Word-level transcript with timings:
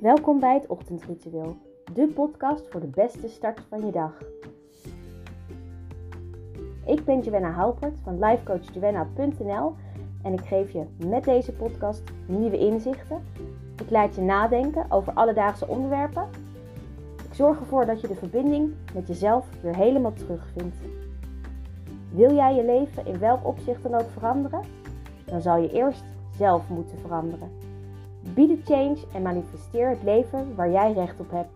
Welkom 0.00 0.40
bij 0.40 0.54
het 0.54 0.66
Ochtendritueel, 0.66 1.56
de 1.94 2.06
podcast 2.06 2.68
voor 2.68 2.80
de 2.80 2.86
beste 2.86 3.28
start 3.28 3.60
van 3.68 3.86
je 3.86 3.92
dag. 3.92 4.12
Ik 6.86 7.04
ben 7.04 7.20
Joanna 7.20 7.50
Halpert 7.50 8.00
van 8.02 8.18
lifecoachjoanna.nl 8.18 9.74
en 10.22 10.32
ik 10.32 10.40
geef 10.40 10.72
je 10.72 10.84
met 11.06 11.24
deze 11.24 11.52
podcast 11.52 12.02
nieuwe 12.26 12.58
inzichten. 12.58 13.22
Ik 13.82 13.90
laat 13.90 14.14
je 14.14 14.20
nadenken 14.20 14.90
over 14.90 15.12
alledaagse 15.12 15.66
onderwerpen. 15.66 16.28
Ik 17.28 17.34
zorg 17.34 17.58
ervoor 17.58 17.86
dat 17.86 18.00
je 18.00 18.08
de 18.08 18.14
verbinding 18.14 18.72
met 18.94 19.06
jezelf 19.06 19.46
weer 19.62 19.76
helemaal 19.76 20.12
terugvindt. 20.12 20.76
Wil 22.12 22.34
jij 22.34 22.54
je 22.54 22.64
leven 22.64 23.06
in 23.06 23.18
welk 23.18 23.46
opzicht 23.46 23.82
dan 23.82 23.94
ook 23.94 24.10
veranderen? 24.10 24.60
Dan 25.24 25.40
zal 25.40 25.56
je 25.56 25.72
eerst 25.72 26.04
zelf 26.36 26.68
moeten 26.68 26.98
veranderen. 26.98 27.59
Be 28.22 28.60
change 28.64 29.06
en 29.14 29.22
manifesteer 29.22 29.88
het 29.88 30.02
leven 30.02 30.54
waar 30.54 30.70
jij 30.70 30.92
recht 30.92 31.20
op 31.20 31.30
hebt. 31.30 31.52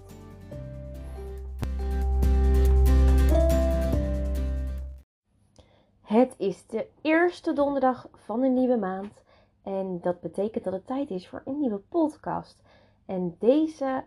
Het 6.00 6.34
is 6.38 6.66
de 6.66 6.86
eerste 7.02 7.52
donderdag 7.52 8.08
van 8.12 8.40
de 8.40 8.48
nieuwe 8.48 8.76
maand 8.76 9.22
en 9.62 10.00
dat 10.00 10.20
betekent 10.20 10.64
dat 10.64 10.72
het 10.72 10.86
tijd 10.86 11.10
is 11.10 11.28
voor 11.28 11.42
een 11.44 11.58
nieuwe 11.58 11.78
podcast. 11.78 12.62
En 13.06 13.36
deze 13.38 14.04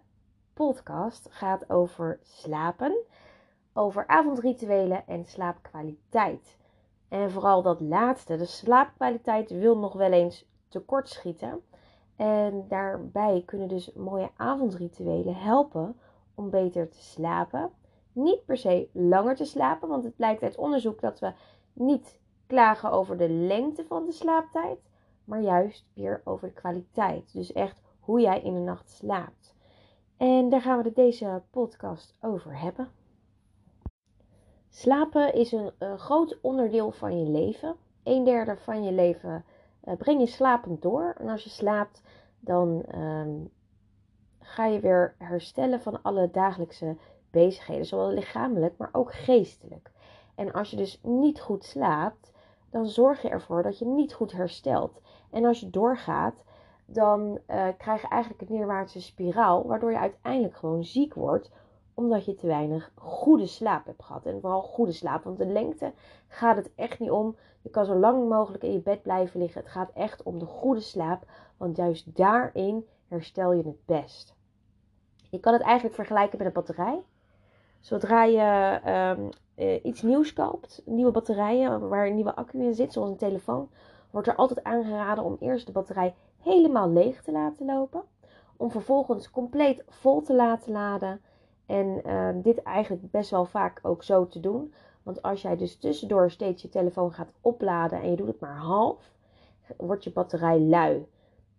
podcast 0.53 1.27
gaat 1.29 1.69
over 1.69 2.19
slapen, 2.23 2.97
over 3.73 4.07
avondrituelen 4.07 5.07
en 5.07 5.25
slaapkwaliteit. 5.25 6.57
En 7.09 7.31
vooral 7.31 7.61
dat 7.61 7.81
laatste, 7.81 8.37
de 8.37 8.45
slaapkwaliteit, 8.45 9.49
wil 9.49 9.77
nog 9.77 9.93
wel 9.93 10.11
eens 10.11 10.45
tekortschieten. 10.67 11.61
En 12.17 12.65
daarbij 12.67 13.43
kunnen 13.45 13.67
dus 13.67 13.93
mooie 13.93 14.29
avondrituelen 14.37 15.35
helpen 15.35 15.99
om 16.35 16.49
beter 16.49 16.89
te 16.89 17.03
slapen. 17.03 17.71
Niet 18.11 18.45
per 18.45 18.57
se 18.57 18.89
langer 18.91 19.35
te 19.35 19.45
slapen, 19.45 19.89
want 19.89 20.03
het 20.03 20.15
blijkt 20.15 20.43
uit 20.43 20.57
onderzoek 20.57 21.01
dat 21.01 21.19
we 21.19 21.33
niet 21.73 22.19
klagen 22.47 22.91
over 22.91 23.17
de 23.17 23.29
lengte 23.29 23.85
van 23.85 24.05
de 24.05 24.11
slaaptijd, 24.11 24.79
maar 25.23 25.41
juist 25.41 25.85
weer 25.93 26.21
over 26.23 26.47
de 26.47 26.53
kwaliteit. 26.53 27.33
Dus 27.33 27.53
echt 27.53 27.81
hoe 27.99 28.21
jij 28.21 28.41
in 28.41 28.53
de 28.53 28.59
nacht 28.59 28.89
slaapt. 28.89 29.55
En 30.17 30.49
daar 30.49 30.61
gaan 30.61 30.77
we 30.77 30.83
het 30.83 30.95
deze 30.95 31.41
podcast 31.49 32.15
over 32.21 32.59
hebben. 32.59 32.91
Slapen 34.69 35.33
is 35.33 35.51
een, 35.51 35.71
een 35.77 35.99
groot 35.99 36.37
onderdeel 36.41 36.91
van 36.91 37.19
je 37.19 37.29
leven. 37.29 37.75
Een 38.03 38.23
derde 38.23 38.57
van 38.57 38.83
je 38.83 38.91
leven 38.91 39.45
breng 39.95 40.19
je 40.19 40.27
slapend 40.27 40.81
door. 40.81 41.15
En 41.17 41.29
als 41.29 41.43
je 41.43 41.49
slaapt, 41.49 42.01
dan 42.39 42.85
um, 42.95 43.49
ga 44.39 44.65
je 44.65 44.79
weer 44.79 45.15
herstellen 45.17 45.81
van 45.81 46.01
alle 46.01 46.31
dagelijkse 46.31 46.97
bezigheden, 47.31 47.85
zowel 47.85 48.11
lichamelijk, 48.11 48.77
maar 48.77 48.89
ook 48.91 49.13
geestelijk. 49.13 49.91
En 50.35 50.51
als 50.51 50.69
je 50.69 50.75
dus 50.77 50.99
niet 51.03 51.41
goed 51.41 51.63
slaapt, 51.63 52.31
dan 52.69 52.87
zorg 52.87 53.21
je 53.21 53.29
ervoor 53.29 53.63
dat 53.63 53.79
je 53.79 53.85
niet 53.85 54.13
goed 54.13 54.31
herstelt. 54.31 55.01
En 55.31 55.45
als 55.45 55.59
je 55.59 55.69
doorgaat, 55.69 56.43
dan 56.85 57.39
uh, 57.47 57.67
krijg 57.77 58.01
je 58.01 58.07
eigenlijk 58.07 58.41
een 58.41 58.55
neerwaartse 58.55 59.01
spiraal, 59.01 59.67
waardoor 59.67 59.91
je 59.91 59.99
uiteindelijk 59.99 60.55
gewoon 60.55 60.83
ziek 60.83 61.13
wordt, 61.13 61.51
omdat 61.97 62.25
je 62.25 62.35
te 62.35 62.47
weinig 62.47 62.91
goede 62.95 63.45
slaap 63.45 63.85
hebt 63.85 64.03
gehad. 64.03 64.25
En 64.25 64.41
vooral 64.41 64.61
goede 64.61 64.91
slaap, 64.91 65.23
want 65.23 65.37
de 65.37 65.45
lengte 65.45 65.93
gaat 66.27 66.55
het 66.55 66.69
echt 66.75 66.99
niet 66.99 67.11
om. 67.11 67.35
Je 67.61 67.69
kan 67.69 67.85
zo 67.85 67.95
lang 67.95 68.29
mogelijk 68.29 68.63
in 68.63 68.71
je 68.71 68.79
bed 68.79 69.01
blijven 69.01 69.39
liggen. 69.39 69.61
Het 69.61 69.71
gaat 69.71 69.91
echt 69.93 70.23
om 70.23 70.39
de 70.39 70.45
goede 70.45 70.79
slaap, 70.79 71.25
want 71.57 71.77
juist 71.77 72.15
daarin 72.15 72.85
herstel 73.07 73.53
je 73.53 73.63
het 73.63 73.85
best. 73.85 74.35
Je 75.29 75.39
kan 75.39 75.53
het 75.53 75.61
eigenlijk 75.61 75.95
vergelijken 75.95 76.37
met 76.37 76.47
een 76.47 76.53
batterij. 76.53 77.03
Zodra 77.79 78.23
je 78.23 78.79
um, 79.17 79.29
iets 79.83 80.01
nieuws 80.01 80.33
koopt, 80.33 80.81
nieuwe 80.85 81.11
batterijen 81.11 81.89
waar 81.89 82.07
een 82.07 82.15
nieuwe 82.15 82.35
accu 82.35 82.63
in 82.63 82.73
zit, 82.73 82.93
zoals 82.93 83.09
een 83.09 83.17
telefoon, 83.17 83.69
wordt 84.11 84.27
er 84.27 84.35
altijd 84.35 84.63
aangeraden 84.63 85.23
om 85.23 85.37
eerst 85.39 85.65
de 85.65 85.71
batterij 85.71 86.15
helemaal 86.37 86.89
leeg 86.89 87.21
te 87.21 87.31
laten 87.31 87.65
lopen. 87.65 88.03
Om 88.57 88.71
vervolgens 88.71 89.31
compleet 89.31 89.83
vol 89.87 90.21
te 90.21 90.35
laten 90.35 90.71
laden. 90.71 91.21
En 91.67 92.01
uh, 92.05 92.29
dit 92.35 92.61
eigenlijk 92.63 93.11
best 93.11 93.29
wel 93.29 93.45
vaak 93.45 93.79
ook 93.81 94.03
zo 94.03 94.27
te 94.27 94.39
doen. 94.39 94.73
Want 95.03 95.21
als 95.21 95.41
jij 95.41 95.57
dus 95.57 95.77
tussendoor 95.77 96.31
steeds 96.31 96.61
je 96.61 96.69
telefoon 96.69 97.11
gaat 97.11 97.31
opladen 97.41 98.01
en 98.01 98.09
je 98.09 98.15
doet 98.15 98.27
het 98.27 98.39
maar 98.39 98.57
half, 98.57 99.11
wordt 99.77 100.03
je 100.03 100.11
batterij 100.11 100.59
lui. 100.59 101.07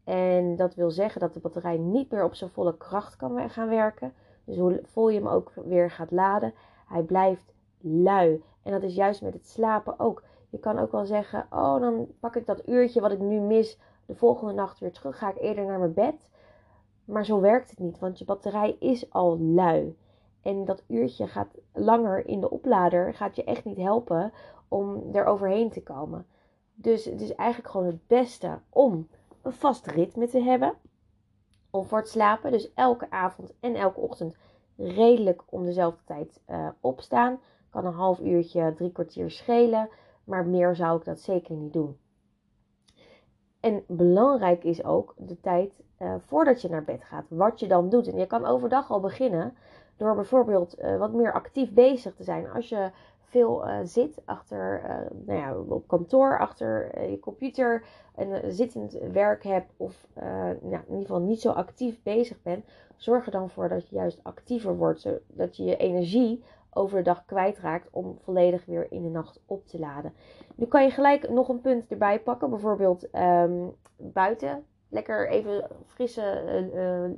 En 0.04 0.56
dat 0.56 0.74
wil 0.74 0.90
zeggen 0.90 1.20
dat 1.20 1.34
de 1.34 1.40
batterij 1.40 1.76
niet 1.76 2.10
meer 2.10 2.24
op 2.24 2.34
zijn 2.34 2.50
volle 2.50 2.76
kracht 2.76 3.16
kan 3.16 3.50
gaan 3.50 3.68
werken. 3.68 4.12
Dus 4.44 4.56
hoe 4.56 4.80
vol 4.84 5.08
je 5.08 5.18
hem 5.18 5.28
ook 5.28 5.52
weer 5.54 5.90
gaat 5.90 6.10
laden, 6.10 6.54
hij 6.86 7.02
blijft 7.02 7.52
lui. 7.80 8.42
En 8.62 8.72
dat 8.72 8.82
is 8.82 8.94
juist 8.94 9.22
met 9.22 9.34
het 9.34 9.48
slapen 9.48 9.98
ook. 9.98 10.22
Je 10.48 10.58
kan 10.58 10.78
ook 10.78 10.92
wel 10.92 11.06
zeggen: 11.06 11.46
Oh, 11.50 11.80
dan 11.80 12.06
pak 12.20 12.36
ik 12.36 12.46
dat 12.46 12.68
uurtje 12.68 13.00
wat 13.00 13.12
ik 13.12 13.18
nu 13.18 13.40
mis 13.40 13.78
de 14.06 14.14
volgende 14.14 14.52
nacht 14.52 14.78
weer 14.78 14.92
terug. 14.92 15.18
Ga 15.18 15.30
ik 15.30 15.40
eerder 15.40 15.64
naar 15.64 15.78
mijn 15.78 15.94
bed. 15.94 16.30
Maar 17.08 17.24
zo 17.24 17.40
werkt 17.40 17.70
het 17.70 17.78
niet, 17.78 17.98
want 17.98 18.18
je 18.18 18.24
batterij 18.24 18.76
is 18.78 19.10
al 19.10 19.38
lui. 19.38 19.96
En 20.42 20.64
dat 20.64 20.82
uurtje 20.86 21.26
gaat 21.26 21.58
langer 21.72 22.26
in 22.26 22.40
de 22.40 22.50
oplader, 22.50 23.14
gaat 23.14 23.36
je 23.36 23.44
echt 23.44 23.64
niet 23.64 23.76
helpen 23.76 24.32
om 24.68 25.14
er 25.14 25.24
overheen 25.24 25.70
te 25.70 25.82
komen. 25.82 26.26
Dus 26.74 27.04
het 27.04 27.20
is 27.20 27.34
eigenlijk 27.34 27.70
gewoon 27.70 27.86
het 27.86 28.06
beste 28.06 28.58
om 28.68 29.08
een 29.42 29.52
vast 29.52 29.86
ritme 29.86 30.28
te 30.28 30.40
hebben. 30.40 30.74
Om 31.70 31.84
voor 31.84 31.98
het 31.98 32.08
slapen, 32.08 32.52
dus 32.52 32.74
elke 32.74 33.10
avond 33.10 33.52
en 33.60 33.74
elke 33.74 34.00
ochtend 34.00 34.36
redelijk 34.76 35.42
om 35.48 35.64
dezelfde 35.64 36.00
tijd 36.04 36.40
uh, 36.50 36.68
opstaan. 36.80 37.40
Kan 37.70 37.86
een 37.86 37.92
half 37.92 38.20
uurtje, 38.20 38.74
drie 38.74 38.92
kwartier 38.92 39.30
schelen, 39.30 39.88
maar 40.24 40.46
meer 40.46 40.76
zou 40.76 40.98
ik 40.98 41.04
dat 41.04 41.20
zeker 41.20 41.54
niet 41.54 41.72
doen. 41.72 41.98
En 43.60 43.84
belangrijk 43.86 44.64
is 44.64 44.84
ook 44.84 45.14
de 45.16 45.40
tijd 45.40 45.82
uh, 45.98 46.14
voordat 46.18 46.62
je 46.62 46.68
naar 46.68 46.84
bed 46.84 47.04
gaat, 47.04 47.24
wat 47.28 47.60
je 47.60 47.66
dan 47.66 47.88
doet. 47.88 48.08
En 48.08 48.18
je 48.18 48.26
kan 48.26 48.46
overdag 48.46 48.90
al 48.90 49.00
beginnen 49.00 49.54
door 49.96 50.14
bijvoorbeeld 50.14 50.80
uh, 50.80 50.96
wat 50.96 51.12
meer 51.12 51.32
actief 51.32 51.72
bezig 51.72 52.14
te 52.14 52.24
zijn. 52.24 52.50
Als 52.50 52.68
je 52.68 52.90
veel 53.20 53.68
uh, 53.68 53.78
zit 53.82 54.22
achter, 54.24 54.82
nou 55.26 55.38
ja, 55.38 55.56
op 55.68 55.88
kantoor, 55.88 56.38
achter 56.38 57.02
je 57.10 57.18
computer, 57.18 57.84
en 58.14 58.52
zittend 58.52 58.98
werk 59.12 59.42
hebt 59.42 59.72
of 59.76 60.06
nou, 60.14 60.56
in 60.62 60.84
ieder 60.88 61.00
geval 61.00 61.20
niet 61.20 61.40
zo 61.40 61.50
actief 61.50 62.02
bezig 62.02 62.42
bent, 62.42 62.64
zorg 62.96 63.26
er 63.26 63.32
dan 63.32 63.50
voor 63.50 63.68
dat 63.68 63.88
je 63.88 63.96
juist 63.96 64.20
actiever 64.22 64.76
wordt, 64.76 65.00
zodat 65.00 65.56
je 65.56 65.64
je 65.64 65.76
energie 65.76 66.42
over 66.78 66.98
de 66.98 67.04
dag 67.04 67.24
kwijtraakt 67.24 67.88
om 67.90 68.18
volledig 68.20 68.64
weer 68.64 68.92
in 68.92 69.02
de 69.02 69.08
nacht 69.08 69.40
op 69.46 69.66
te 69.66 69.78
laden. 69.78 70.12
Nu 70.54 70.66
kan 70.66 70.82
je 70.82 70.90
gelijk 70.90 71.30
nog 71.30 71.48
een 71.48 71.60
punt 71.60 71.86
erbij 71.88 72.20
pakken, 72.20 72.50
bijvoorbeeld 72.50 73.08
um, 73.14 73.74
buiten. 73.96 74.64
Lekker 74.88 75.28
even 75.28 75.68
frisse 75.86 76.42
uh, 76.74 77.04
uh, 77.04 77.10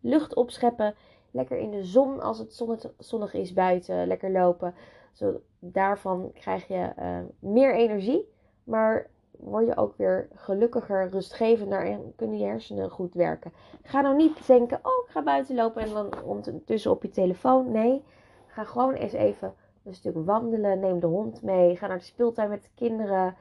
lucht 0.00 0.34
opscheppen. 0.34 0.94
Lekker 1.30 1.58
in 1.58 1.70
de 1.70 1.84
zon 1.84 2.20
als 2.20 2.38
het 2.38 2.62
zonnig 2.98 3.34
is 3.34 3.52
buiten. 3.52 4.06
Lekker 4.06 4.30
lopen. 4.30 4.74
Zo, 5.12 5.40
daarvan 5.58 6.30
krijg 6.34 6.68
je 6.68 6.92
uh, 6.98 7.18
meer 7.38 7.74
energie. 7.74 8.28
Maar 8.64 9.10
word 9.38 9.66
je 9.66 9.76
ook 9.76 9.96
weer 9.96 10.28
gelukkiger, 10.34 11.08
rustgevender 11.10 11.86
en 11.86 12.12
kunnen 12.16 12.38
je 12.38 12.44
hersenen 12.44 12.90
goed 12.90 13.14
werken. 13.14 13.52
Ga 13.82 14.00
nou 14.00 14.16
niet 14.16 14.46
denken, 14.46 14.78
oh 14.82 15.04
ik 15.06 15.10
ga 15.10 15.22
buiten 15.22 15.54
lopen 15.54 15.82
en 15.82 15.92
dan 15.92 16.12
ondertussen 16.24 16.90
op 16.90 17.02
je 17.02 17.10
telefoon. 17.10 17.70
Nee, 17.70 18.04
Ga 18.56 18.64
gewoon 18.64 18.94
eens 18.94 19.12
even 19.12 19.54
een 19.84 19.94
stuk 19.94 20.14
wandelen. 20.24 20.80
Neem 20.80 21.00
de 21.00 21.06
hond 21.06 21.42
mee. 21.42 21.76
Ga 21.76 21.86
naar 21.86 21.98
de 21.98 22.04
speeltuin 22.04 22.48
met 22.48 22.62
de 22.62 22.68
kinderen. 22.74 23.36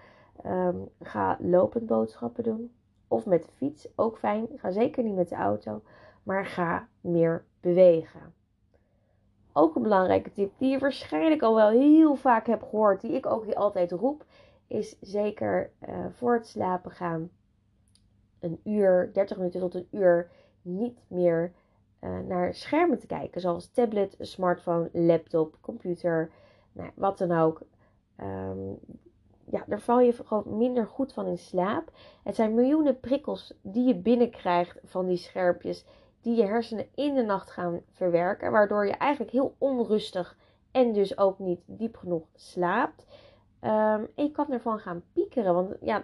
Um, 0.46 0.90
ga 1.02 1.38
lopend 1.40 1.86
boodschappen 1.86 2.44
doen. 2.44 2.72
Of 3.08 3.26
met 3.26 3.44
de 3.44 3.52
fiets, 3.52 3.88
ook 3.96 4.17
fijn. 4.17 4.47
Ga 4.56 4.72
zeker 4.72 5.03
niet 5.03 5.16
met 5.16 5.29
de 5.29 5.35
auto. 5.35 5.82
Maar 6.23 6.46
ga 6.46 6.88
meer 7.02 7.46
bewegen. 7.59 8.34
Ook 9.53 9.76
een 9.76 9.82
belangrijke 9.82 10.32
tip 10.32 10.52
die 10.58 10.70
je 10.70 10.79
waarschijnlijk 10.79 11.41
al 11.41 11.56
wel 11.56 11.70
heel 11.70 12.16
vaak 12.16 12.47
hebt 12.47 12.64
gehoord. 12.64 13.02
Die 13.02 13.12
ik 13.12 13.26
ook 13.26 13.53
altijd 13.53 13.91
roep. 13.91 14.26
Is 14.67 14.97
zeker 15.00 15.72
uh, 15.90 16.06
voor 16.12 16.34
het 16.34 16.47
slapen 16.47 16.91
gaan. 16.91 17.29
Een 18.40 18.59
uur, 18.64 19.09
30 19.14 19.38
minuten 19.38 19.59
tot 19.59 19.76
een 19.76 19.88
uur 19.91 20.29
niet 20.62 21.00
meer 21.08 21.53
uh, 22.05 22.19
naar 22.28 22.53
schermen 22.53 22.99
te 22.99 23.07
kijken, 23.07 23.41
zoals 23.41 23.72
tablet, 23.72 24.16
smartphone, 24.19 24.90
laptop, 24.93 25.57
computer, 25.61 26.31
nou, 26.72 26.90
wat 26.96 27.17
dan 27.17 27.31
ook. 27.31 27.61
Um, 28.22 28.79
ja, 29.52 29.63
daar 29.67 29.79
val 29.79 29.99
je 29.99 30.13
gewoon 30.13 30.57
minder 30.57 30.87
goed 30.87 31.13
van 31.13 31.25
in 31.25 31.37
slaap. 31.37 31.91
Het 32.23 32.35
zijn 32.35 32.53
miljoenen 32.53 32.99
prikkels 32.99 33.53
die 33.61 33.87
je 33.87 33.96
binnenkrijgt 33.96 34.79
van 34.84 35.07
die 35.07 35.17
schermpjes, 35.17 35.85
die 36.22 36.35
je 36.35 36.43
hersenen 36.46 36.87
in 36.96 37.13
de 37.13 37.23
nacht 37.23 37.52
gaan 37.52 37.81
verwerken, 37.91 38.52
waardoor 38.52 38.85
je 38.85 38.93
eigenlijk 38.93 39.31
heel 39.31 39.55
onrustig 39.57 40.37
en 40.72 40.93
dus 40.93 41.17
ook 41.17 41.40
niet 41.40 41.61
diep 41.66 41.96
genoeg 41.96 42.23
slaapt. 42.34 43.05
Um, 43.61 44.07
en 44.16 44.23
je 44.23 44.31
kan 44.31 44.52
ervan 44.52 44.79
gaan 44.79 45.03
piekeren, 45.13 45.53
want 45.53 45.75
ja, 45.81 46.03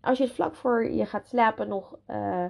als 0.00 0.18
je 0.18 0.28
vlak 0.28 0.54
voor 0.54 0.90
je 0.90 1.06
gaat 1.06 1.28
slapen 1.28 1.68
nog 1.68 1.98
uh, 2.06 2.44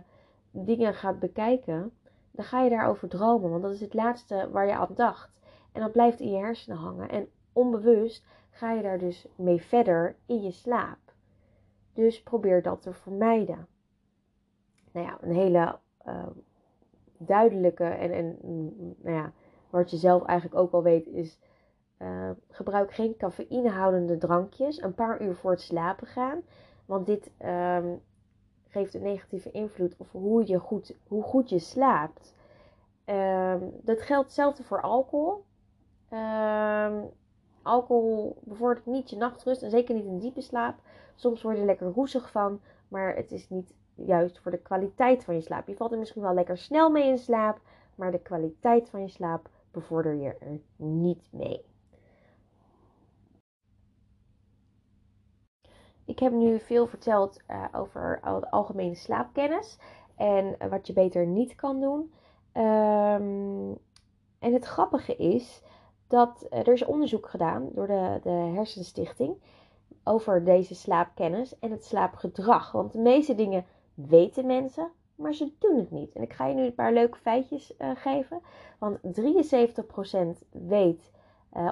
dingen 0.50 0.94
gaat 0.94 1.18
bekijken, 1.18 1.92
dan 2.30 2.44
ga 2.44 2.60
je 2.60 2.70
daarover 2.70 3.08
dromen, 3.08 3.50
want 3.50 3.62
dat 3.62 3.72
is 3.72 3.80
het 3.80 3.94
laatste 3.94 4.48
waar 4.52 4.66
je 4.66 4.74
aan 4.74 4.94
dacht. 4.94 5.30
En 5.72 5.80
dat 5.80 5.92
blijft 5.92 6.20
in 6.20 6.30
je 6.30 6.38
hersenen 6.38 6.78
hangen. 6.78 7.08
En 7.08 7.28
onbewust 7.52 8.26
ga 8.50 8.72
je 8.72 8.82
daar 8.82 8.98
dus 8.98 9.26
mee 9.36 9.62
verder 9.62 10.16
in 10.26 10.42
je 10.42 10.50
slaap. 10.50 10.98
Dus 11.92 12.22
probeer 12.22 12.62
dat 12.62 12.82
te 12.82 12.92
vermijden. 12.92 13.66
Nou 14.92 15.06
ja, 15.06 15.18
een 15.20 15.34
hele 15.34 15.78
uh, 16.06 16.26
duidelijke 17.18 17.84
en, 17.84 18.12
en 18.12 18.38
nou 19.02 19.16
ja, 19.16 19.32
wat 19.70 19.90
je 19.90 19.96
zelf 19.96 20.24
eigenlijk 20.24 20.60
ook 20.60 20.72
al 20.72 20.82
weet 20.82 21.06
is 21.06 21.38
uh, 21.98 22.30
gebruik 22.48 22.92
geen 22.92 23.16
cafeïnehoudende 23.16 24.18
drankjes 24.18 24.82
een 24.82 24.94
paar 24.94 25.22
uur 25.22 25.34
voor 25.34 25.50
het 25.50 25.60
slapen 25.60 26.06
gaan. 26.06 26.42
Want 26.86 27.06
dit 27.06 27.30
um, 27.44 28.00
geeft 28.70 28.94
een 28.94 29.02
negatieve 29.02 29.50
invloed 29.50 29.94
op 29.96 30.08
hoe, 30.10 30.46
je 30.46 30.58
goed, 30.58 30.94
hoe 31.08 31.22
goed 31.22 31.48
je 31.48 31.58
slaapt. 31.58 32.34
Um, 33.04 33.72
dat 33.82 34.00
geldt 34.00 34.26
hetzelfde 34.26 34.62
voor 34.62 34.80
alcohol. 34.82 35.44
Um, 36.12 37.10
alcohol 37.62 38.36
bevordert 38.40 38.86
niet 38.86 39.10
je 39.10 39.16
nachtrust 39.16 39.62
en 39.62 39.70
zeker 39.70 39.94
niet 39.94 40.04
in 40.04 40.18
diepe 40.18 40.40
slaap. 40.40 40.78
Soms 41.14 41.42
word 41.42 41.56
je 41.56 41.64
lekker 41.64 41.92
roezig 41.92 42.30
van, 42.30 42.60
maar 42.88 43.16
het 43.16 43.32
is 43.32 43.48
niet 43.48 43.74
juist 43.94 44.38
voor 44.40 44.50
de 44.50 44.58
kwaliteit 44.58 45.24
van 45.24 45.34
je 45.34 45.40
slaap. 45.40 45.66
Je 45.66 45.76
valt 45.76 45.92
er 45.92 45.98
misschien 45.98 46.22
wel 46.22 46.34
lekker 46.34 46.58
snel 46.58 46.90
mee 46.90 47.08
in 47.08 47.18
slaap, 47.18 47.60
maar 47.94 48.10
de 48.10 48.22
kwaliteit 48.22 48.90
van 48.90 49.00
je 49.00 49.08
slaap 49.08 49.48
bevorder 49.70 50.14
je 50.14 50.36
er 50.38 50.60
niet 50.76 51.28
mee. 51.30 51.64
Ik 56.10 56.18
heb 56.18 56.32
nu 56.32 56.58
veel 56.58 56.86
verteld 56.86 57.40
uh, 57.50 57.64
over 57.72 58.20
algemene 58.50 58.94
slaapkennis 58.94 59.78
en 60.16 60.56
wat 60.70 60.86
je 60.86 60.92
beter 60.92 61.26
niet 61.26 61.54
kan 61.54 61.80
doen. 61.80 62.12
Um, 62.64 63.78
en 64.38 64.52
het 64.52 64.64
grappige 64.64 65.16
is 65.16 65.62
dat 66.06 66.46
uh, 66.50 66.58
er 66.58 66.72
is 66.72 66.84
onderzoek 66.84 67.28
gedaan 67.28 67.68
door 67.72 67.86
de, 67.86 68.20
de 68.22 68.30
Hersenstichting 68.30 69.34
over 70.04 70.44
deze 70.44 70.74
slaapkennis 70.74 71.58
en 71.58 71.70
het 71.70 71.84
slaapgedrag. 71.84 72.72
Want 72.72 72.92
de 72.92 72.98
meeste 72.98 73.34
dingen 73.34 73.64
weten 73.94 74.46
mensen, 74.46 74.90
maar 75.14 75.34
ze 75.34 75.52
doen 75.58 75.76
het 75.76 75.90
niet. 75.90 76.14
En 76.14 76.22
ik 76.22 76.32
ga 76.32 76.46
je 76.46 76.54
nu 76.54 76.64
een 76.64 76.74
paar 76.74 76.92
leuke 76.92 77.18
feitjes 77.18 77.74
geven. 77.94 78.40
Want 78.78 78.98
73% 78.98 80.48
weet 80.50 81.10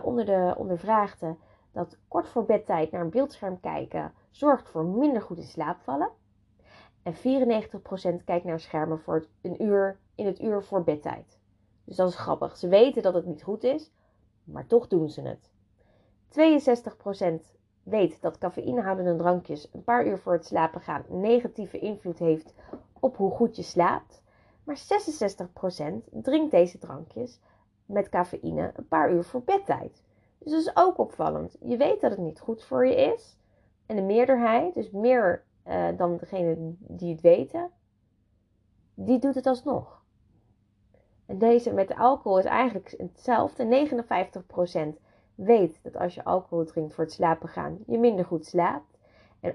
onder 0.02 0.25
de 0.25 0.55
ondervraagden 0.56 1.38
dat 1.73 1.99
kort 2.08 2.29
voor 2.29 2.44
bedtijd 2.44 2.90
naar 2.90 3.00
een 3.00 3.11
beeldscherm 3.11 3.61
kijken 3.61 4.12
zorgt 4.38 4.69
voor 4.69 4.85
minder 4.85 5.23
goed 5.23 5.38
in 5.38 5.44
slaap 5.44 5.81
vallen. 5.81 6.11
En 7.02 7.14
94% 7.14 8.25
kijkt 8.25 8.44
naar 8.44 8.61
schermen 8.61 9.00
voor 9.00 9.14
het, 9.14 9.29
een 9.43 9.62
uur 9.62 9.99
in 10.14 10.26
het 10.26 10.40
uur 10.40 10.62
voor 10.62 10.85
bedtijd. 10.85 11.38
Dus 11.85 11.96
dat 11.96 12.08
is 12.08 12.17
grappig. 12.17 12.56
Ze 12.56 12.69
weten 12.69 13.02
dat 13.02 13.14
het 13.14 13.26
niet 13.26 13.43
goed 13.43 13.64
is, 13.64 13.93
maar 14.44 14.67
toch 14.67 14.88
doen 14.88 15.08
ze 15.08 15.20
het. 15.23 15.50
62% 17.49 17.56
weet 17.82 18.20
dat 18.20 18.38
cafeïnehoudende 18.38 19.17
drankjes 19.17 19.69
een 19.73 19.85
paar 19.85 20.06
uur 20.06 20.19
voor 20.19 20.32
het 20.32 20.46
slapen 20.46 20.81
gaan 20.81 21.05
negatieve 21.08 21.79
invloed 21.79 22.19
heeft 22.19 22.55
op 23.00 23.17
hoe 23.17 23.31
goed 23.31 23.56
je 23.56 23.62
slaapt. 23.62 24.23
Maar 24.64 24.79
66% 24.79 26.08
drinkt 26.11 26.50
deze 26.50 26.79
drankjes 26.79 27.40
met 27.87 28.08
cafeïne 28.08 28.73
een 28.75 28.88
paar 28.88 29.12
uur 29.12 29.25
voor 29.25 29.43
bedtijd. 29.43 30.02
Dus 30.38 30.52
dat 30.52 30.61
is 30.61 30.76
ook 30.76 30.99
opvallend. 30.99 31.56
Je 31.61 31.76
weet 31.76 32.00
dat 32.00 32.11
het 32.11 32.20
niet 32.20 32.40
goed 32.40 32.64
voor 32.64 32.87
je 32.87 32.94
is. 32.94 33.38
En 33.88 33.96
de 33.96 34.02
meerderheid, 34.02 34.75
dus 34.75 34.90
meer 34.90 35.44
uh, 35.69 35.88
dan 35.96 36.17
degene 36.17 36.56
die 36.79 37.12
het 37.12 37.20
weten, 37.20 37.70
die 38.94 39.19
doet 39.19 39.35
het 39.35 39.46
alsnog. 39.46 40.02
En 41.26 41.38
deze 41.38 41.73
met 41.73 41.94
alcohol 41.94 42.38
is 42.38 42.44
eigenlijk 42.44 42.94
hetzelfde. 42.99 43.88
59% 44.96 45.00
weet 45.35 45.79
dat 45.82 45.96
als 45.96 46.14
je 46.14 46.25
alcohol 46.25 46.64
drinkt 46.64 46.94
voor 46.94 47.05
het 47.05 47.12
slapen 47.12 47.49
gaan, 47.49 47.79
je 47.87 47.99
minder 47.99 48.25
goed 48.25 48.46
slaapt. 48.46 48.99
En 49.40 49.52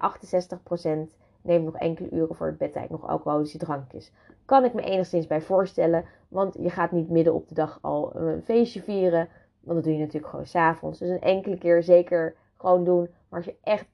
68% 1.09 1.15
neemt 1.41 1.65
nog 1.65 1.75
enkele 1.75 2.09
uren 2.09 2.35
voor 2.35 2.47
het 2.47 2.57
bedtijd 2.57 2.89
nog 2.89 3.07
alcoholische 3.07 3.57
drankjes. 3.57 4.11
Kan 4.45 4.65
ik 4.65 4.73
me 4.73 4.81
enigszins 4.81 5.27
bij 5.27 5.41
voorstellen, 5.41 6.05
want 6.27 6.55
je 6.59 6.69
gaat 6.69 6.91
niet 6.91 7.09
midden 7.09 7.33
op 7.33 7.47
de 7.47 7.55
dag 7.55 7.79
al 7.81 8.15
een 8.15 8.43
feestje 8.43 8.81
vieren. 8.81 9.29
Want 9.59 9.75
dat 9.75 9.83
doe 9.83 9.93
je 9.93 9.99
natuurlijk 9.99 10.29
gewoon 10.31 10.45
s'avonds. 10.45 10.99
Dus 10.99 11.09
een 11.09 11.21
enkele 11.21 11.57
keer 11.57 11.83
zeker 11.83 12.35
gewoon 12.57 12.83
doen. 12.83 13.09
Maar 13.33 13.41
als 13.41 13.51
je 13.51 13.59
echt 13.63 13.87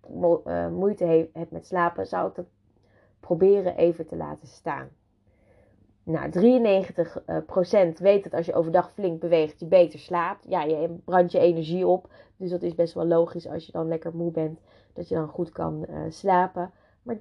uh, 0.45 0.67
moeite 0.67 1.29
hebt 1.33 1.51
met 1.51 1.65
slapen, 1.65 2.07
zou 2.07 2.29
ik 2.29 2.35
dat 2.35 2.45
proberen 3.19 3.77
even 3.77 4.07
te 4.07 4.15
laten 4.15 4.47
staan. 4.47 4.89
Nou, 6.03 6.31
93% 6.31 8.01
weet 8.01 8.23
dat 8.23 8.33
als 8.33 8.45
je 8.45 8.53
overdag 8.53 8.91
flink 8.91 9.19
beweegt, 9.19 9.59
je 9.59 9.65
beter 9.65 9.99
slaapt. 9.99 10.45
Ja, 10.47 10.63
je 10.63 10.95
brandt 11.05 11.31
je 11.31 11.39
energie 11.39 11.87
op. 11.87 12.11
Dus 12.37 12.49
dat 12.49 12.61
is 12.61 12.75
best 12.75 12.93
wel 12.93 13.05
logisch 13.05 13.47
als 13.47 13.65
je 13.65 13.71
dan 13.71 13.87
lekker 13.87 14.15
moe 14.15 14.31
bent, 14.31 14.59
dat 14.93 15.07
je 15.07 15.15
dan 15.15 15.27
goed 15.27 15.51
kan 15.51 15.85
uh, 15.89 15.99
slapen. 16.09 16.71
Maar 17.03 17.15
53% 17.15 17.19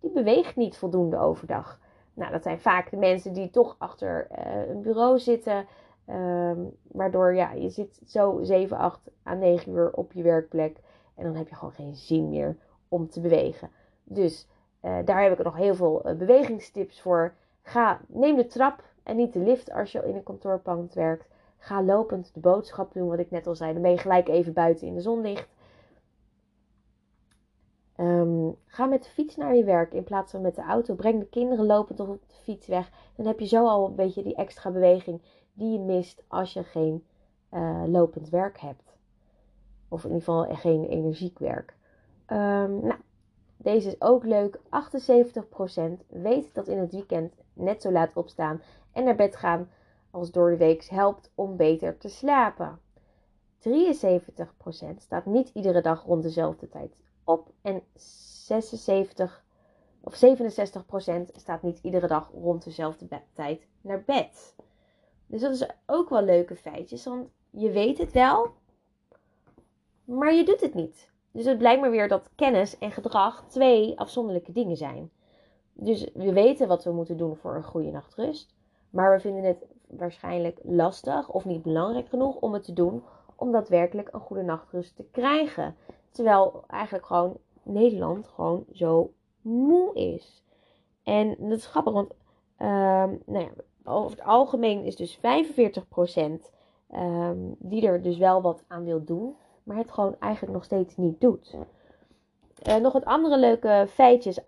die 0.00 0.10
beweegt 0.12 0.56
niet 0.56 0.76
voldoende 0.76 1.18
overdag. 1.18 1.80
Nou, 2.14 2.32
dat 2.32 2.42
zijn 2.42 2.60
vaak 2.60 2.90
de 2.90 2.96
mensen 2.96 3.32
die 3.32 3.50
toch 3.50 3.76
achter 3.78 4.26
een 4.68 4.82
bureau 4.82 5.18
zitten, 5.18 5.66
Um, 6.12 6.76
waardoor 6.82 7.34
ja, 7.34 7.52
je 7.52 7.68
zit 7.68 8.00
zo 8.06 8.38
7, 8.42 8.76
8 8.76 9.00
à 9.26 9.34
9 9.34 9.72
uur 9.72 9.92
op 9.92 10.12
je 10.12 10.22
werkplek. 10.22 10.76
En 11.14 11.24
dan 11.24 11.34
heb 11.34 11.48
je 11.48 11.54
gewoon 11.54 11.72
geen 11.72 11.94
zin 11.94 12.28
meer 12.28 12.56
om 12.88 13.08
te 13.08 13.20
bewegen. 13.20 13.70
Dus 14.04 14.48
uh, 14.82 14.98
daar 15.04 15.22
heb 15.22 15.38
ik 15.38 15.44
nog 15.44 15.56
heel 15.56 15.74
veel 15.74 16.02
uh, 16.06 16.14
bewegingstips 16.14 17.00
voor. 17.00 17.34
Ga, 17.62 18.00
neem 18.08 18.36
de 18.36 18.46
trap 18.46 18.82
en 19.02 19.16
niet 19.16 19.32
de 19.32 19.38
lift 19.38 19.72
als 19.72 19.92
je 19.92 20.06
in 20.06 20.14
een 20.14 20.22
kantoorpand 20.22 20.94
werkt. 20.94 21.28
Ga 21.58 21.82
lopend 21.82 22.34
de 22.34 22.40
boodschap 22.40 22.92
doen, 22.92 23.08
wat 23.08 23.18
ik 23.18 23.30
net 23.30 23.46
al 23.46 23.54
zei. 23.54 23.72
Dan 23.72 23.82
ben 23.82 23.90
je 23.90 23.98
gelijk 23.98 24.28
even 24.28 24.52
buiten 24.52 24.86
in 24.86 24.94
de 24.94 25.00
zonlicht. 25.00 25.48
Um, 27.96 28.56
ga 28.66 28.86
met 28.86 29.02
de 29.02 29.10
fiets 29.10 29.36
naar 29.36 29.54
je 29.54 29.64
werk 29.64 29.92
in 29.92 30.04
plaats 30.04 30.30
van 30.30 30.40
met 30.40 30.54
de 30.54 30.62
auto. 30.62 30.94
Breng 30.94 31.18
de 31.18 31.28
kinderen 31.28 31.66
lopend 31.66 32.00
op 32.00 32.20
de 32.26 32.34
fiets 32.42 32.66
weg. 32.66 32.90
Dan 33.16 33.26
heb 33.26 33.40
je 33.40 33.46
zo 33.46 33.66
al 33.66 33.86
een 33.86 33.94
beetje 33.94 34.22
die 34.22 34.34
extra 34.34 34.70
beweging 34.70 35.22
die 35.60 35.72
je 35.72 35.78
mist 35.78 36.22
als 36.28 36.52
je 36.52 36.64
geen 36.64 37.04
uh, 37.50 37.82
lopend 37.86 38.28
werk 38.28 38.60
hebt. 38.60 38.96
Of 39.88 40.04
in 40.04 40.08
ieder 40.08 40.24
geval 40.24 40.54
geen 40.54 40.84
energiek 40.84 41.38
werk. 41.38 41.76
Um, 42.26 42.80
nou, 42.80 43.00
deze 43.56 43.88
is 43.88 44.00
ook 44.00 44.24
leuk. 44.24 44.58
78% 44.58 44.60
weet 46.06 46.54
dat 46.54 46.68
in 46.68 46.78
het 46.78 46.92
weekend 46.92 47.34
net 47.52 47.82
zo 47.82 47.92
laat 47.92 48.16
opstaan 48.16 48.62
en 48.92 49.04
naar 49.04 49.16
bed 49.16 49.36
gaan 49.36 49.68
als 50.10 50.30
door 50.30 50.50
de 50.50 50.56
week 50.56 50.84
helpt 50.84 51.30
om 51.34 51.56
beter 51.56 51.98
te 51.98 52.08
slapen. 52.08 52.78
73% 53.58 54.96
staat 54.96 55.26
niet 55.26 55.50
iedere 55.54 55.82
dag 55.82 56.04
rond 56.04 56.22
dezelfde 56.22 56.68
tijd 56.68 56.96
op 57.24 57.52
en 57.62 57.82
76 57.94 59.44
of 60.00 60.14
67% 60.14 60.18
staat 61.36 61.62
niet 61.62 61.78
iedere 61.82 62.06
dag 62.06 62.30
rond 62.32 62.64
dezelfde 62.64 63.08
tijd 63.32 63.66
naar 63.80 64.02
bed. 64.06 64.54
Dus 65.30 65.40
dat 65.40 65.52
is 65.52 65.66
ook 65.86 66.08
wel 66.08 66.22
leuke 66.22 66.56
feitjes, 66.56 67.04
want 67.04 67.28
je 67.50 67.70
weet 67.70 67.98
het 67.98 68.12
wel, 68.12 68.50
maar 70.04 70.34
je 70.34 70.44
doet 70.44 70.60
het 70.60 70.74
niet. 70.74 71.10
Dus 71.30 71.44
het 71.44 71.58
blijkt 71.58 71.80
maar 71.80 71.90
weer 71.90 72.08
dat 72.08 72.30
kennis 72.34 72.78
en 72.78 72.92
gedrag 72.92 73.44
twee 73.48 73.98
afzonderlijke 73.98 74.52
dingen 74.52 74.76
zijn. 74.76 75.10
Dus 75.72 76.10
we 76.14 76.32
weten 76.32 76.68
wat 76.68 76.84
we 76.84 76.92
moeten 76.92 77.16
doen 77.16 77.36
voor 77.36 77.54
een 77.54 77.64
goede 77.64 77.90
nachtrust, 77.90 78.54
maar 78.90 79.12
we 79.12 79.20
vinden 79.20 79.44
het 79.44 79.66
waarschijnlijk 79.86 80.58
lastig 80.62 81.28
of 81.28 81.44
niet 81.44 81.62
belangrijk 81.62 82.08
genoeg 82.08 82.36
om 82.36 82.52
het 82.52 82.64
te 82.64 82.72
doen 82.72 83.02
om 83.36 83.52
daadwerkelijk 83.52 84.08
een 84.12 84.20
goede 84.20 84.42
nachtrust 84.42 84.96
te 84.96 85.04
krijgen. 85.10 85.76
Terwijl 86.10 86.64
eigenlijk 86.66 87.06
gewoon 87.06 87.36
Nederland 87.62 88.28
gewoon 88.28 88.64
zo 88.72 89.12
moe 89.40 89.94
is. 89.94 90.42
En 91.02 91.36
dat 91.38 91.58
is 91.58 91.66
grappig, 91.66 91.92
want 91.92 92.12
uh, 92.58 92.68
nou 93.26 93.44
ja, 93.44 93.50
over 93.84 94.10
het 94.10 94.26
algemeen 94.26 94.84
is 94.84 94.96
dus 94.96 95.16
45% 95.16 95.20
um, 95.20 96.40
ehm, 96.90 97.36
die 97.58 97.86
er 97.86 98.02
dus 98.02 98.18
wel 98.18 98.42
wat 98.42 98.64
aan 98.68 98.84
wil 98.84 99.04
doen, 99.04 99.34
maar 99.62 99.76
het 99.76 99.92
gewoon 99.92 100.16
eigenlijk 100.18 100.52
nog 100.52 100.64
steeds 100.64 100.96
niet 100.96 101.20
doet. 101.20 101.56
Uh, 102.68 102.76
nog 102.76 102.92
wat 102.92 103.04
andere 103.04 103.38
leuke 103.38 103.86
feitjes. 103.90 104.40
38% 104.40 104.42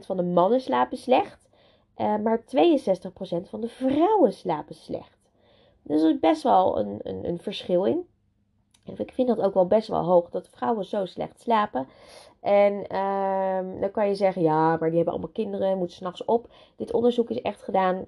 van 0.00 0.16
de 0.16 0.22
mannen 0.22 0.60
slapen 0.60 0.96
slecht, 0.96 1.48
uh, 1.96 2.16
maar 2.16 2.40
62% 2.40 3.48
van 3.48 3.60
de 3.60 3.68
vrouwen 3.68 4.32
slapen 4.32 4.74
slecht. 4.74 5.18
Dus 5.82 6.02
er 6.02 6.10
is 6.10 6.18
best 6.18 6.42
wel 6.42 6.78
een, 6.78 7.00
een, 7.02 7.28
een 7.28 7.38
verschil 7.38 7.84
in. 7.84 8.06
Ik 8.96 9.12
vind 9.12 9.28
dat 9.28 9.40
ook 9.40 9.54
wel 9.54 9.66
best 9.66 9.88
wel 9.88 10.04
hoog 10.04 10.30
dat 10.30 10.48
vrouwen 10.48 10.84
zo 10.84 11.04
slecht 11.04 11.40
slapen. 11.40 11.86
En 12.40 12.96
um, 12.96 13.80
dan 13.80 13.90
kan 13.90 14.08
je 14.08 14.14
zeggen, 14.14 14.42
ja, 14.42 14.76
maar 14.76 14.88
die 14.88 14.96
hebben 14.96 15.12
allemaal 15.12 15.32
kinderen, 15.32 15.78
moeten 15.78 15.96
s'nachts 15.96 16.24
op. 16.24 16.48
Dit 16.76 16.92
onderzoek 16.92 17.30
is 17.30 17.42
echt 17.42 17.62
gedaan 17.62 18.06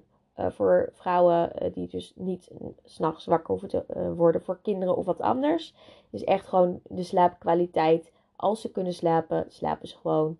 voor 0.49 0.89
vrouwen 0.93 1.51
uh, 1.63 1.73
die 1.73 1.87
dus 1.87 2.13
niet 2.15 2.51
s'nachts 2.83 3.25
wakker 3.25 3.47
hoeven 3.47 3.69
te 3.69 4.13
worden 4.15 4.41
voor 4.41 4.59
kinderen 4.61 4.97
of 4.97 5.05
wat 5.05 5.19
anders. 5.19 5.73
Dus 6.09 6.23
echt 6.23 6.47
gewoon 6.47 6.79
de 6.83 7.03
slaapkwaliteit. 7.03 8.11
Als 8.35 8.61
ze 8.61 8.71
kunnen 8.71 8.93
slapen, 8.93 9.45
slapen 9.47 9.87
ze 9.87 9.97
gewoon 9.97 10.37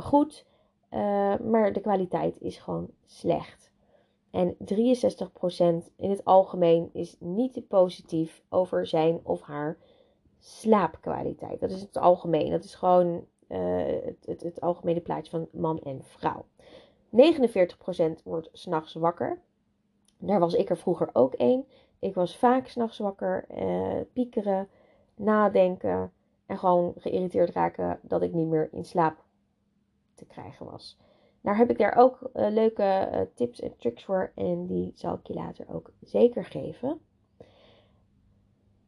goed. 0.00 0.46
maar 1.42 1.72
de 1.72 1.80
kwaliteit 1.80 2.40
is 2.40 2.58
gewoon 2.58 2.90
slecht. 3.04 3.72
En 4.30 4.54
63% 4.54 4.56
in 5.96 6.10
het 6.10 6.24
algemeen 6.24 6.90
is 6.92 7.16
niet 7.18 7.68
positief 7.68 8.42
over 8.48 8.86
zijn 8.86 9.20
of 9.22 9.40
haar 9.40 9.78
slaapkwaliteit. 10.38 11.60
Dat 11.60 11.70
is 11.70 11.80
het 11.80 11.96
algemeen. 11.96 12.50
Dat 12.50 12.64
is 12.64 12.74
gewoon 12.74 13.26
het, 13.46 14.26
het, 14.26 14.42
het, 14.42 14.60
algemene 14.60 15.00
plaatje 15.00 15.30
van 15.30 15.48
man 15.52 15.78
en 15.78 16.04
vrouw. 16.04 16.44
49% 17.16 18.22
wordt 18.24 18.48
s'nachts 18.52 18.94
wakker. 18.94 19.40
Daar 20.18 20.40
was 20.40 20.54
ik 20.54 20.70
er 20.70 20.76
vroeger 20.76 21.10
ook 21.12 21.34
één. 21.34 21.66
Ik 21.98 22.14
was 22.14 22.36
vaak 22.36 22.66
s'nachts 22.66 22.98
wakker, 22.98 23.44
uh, 23.58 24.00
piekeren, 24.12 24.68
nadenken 25.14 26.12
en 26.46 26.58
gewoon 26.58 26.92
geïrriteerd 26.96 27.50
raken 27.50 27.98
dat 28.02 28.22
ik 28.22 28.32
niet 28.32 28.48
meer 28.48 28.68
in 28.72 28.84
slaap 28.84 29.24
te 30.14 30.24
krijgen 30.24 30.66
was. 30.66 30.98
Daar 31.40 31.56
heb 31.56 31.70
ik 31.70 31.78
daar 31.78 31.96
ook 31.96 32.30
uh, 32.34 32.48
leuke 32.50 33.08
uh, 33.12 33.20
tips 33.34 33.60
en 33.60 33.76
tricks 33.76 34.04
voor 34.04 34.32
en 34.34 34.66
die 34.66 34.92
zal 34.94 35.14
ik 35.14 35.26
je 35.26 35.34
later 35.34 35.66
ook 35.68 35.92
zeker 36.00 36.44
geven. 36.44 37.00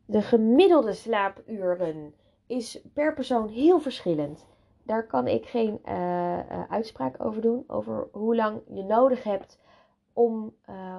De 0.04 0.23
gemiddelde 0.23 0.92
slaapuren 0.92 2.14
is 2.47 2.82
per 2.92 3.14
persoon 3.14 3.49
heel 3.49 3.80
verschillend. 3.80 4.47
Daar 4.88 5.07
kan 5.07 5.26
ik 5.26 5.47
geen 5.47 5.80
uh, 5.85 6.62
uitspraak 6.71 7.25
over 7.25 7.42
doen, 7.42 7.64
over 7.66 8.09
hoe 8.12 8.37
lang 8.37 8.61
je 8.66 8.83
nodig 8.83 9.23
hebt 9.23 9.59
om 10.12 10.54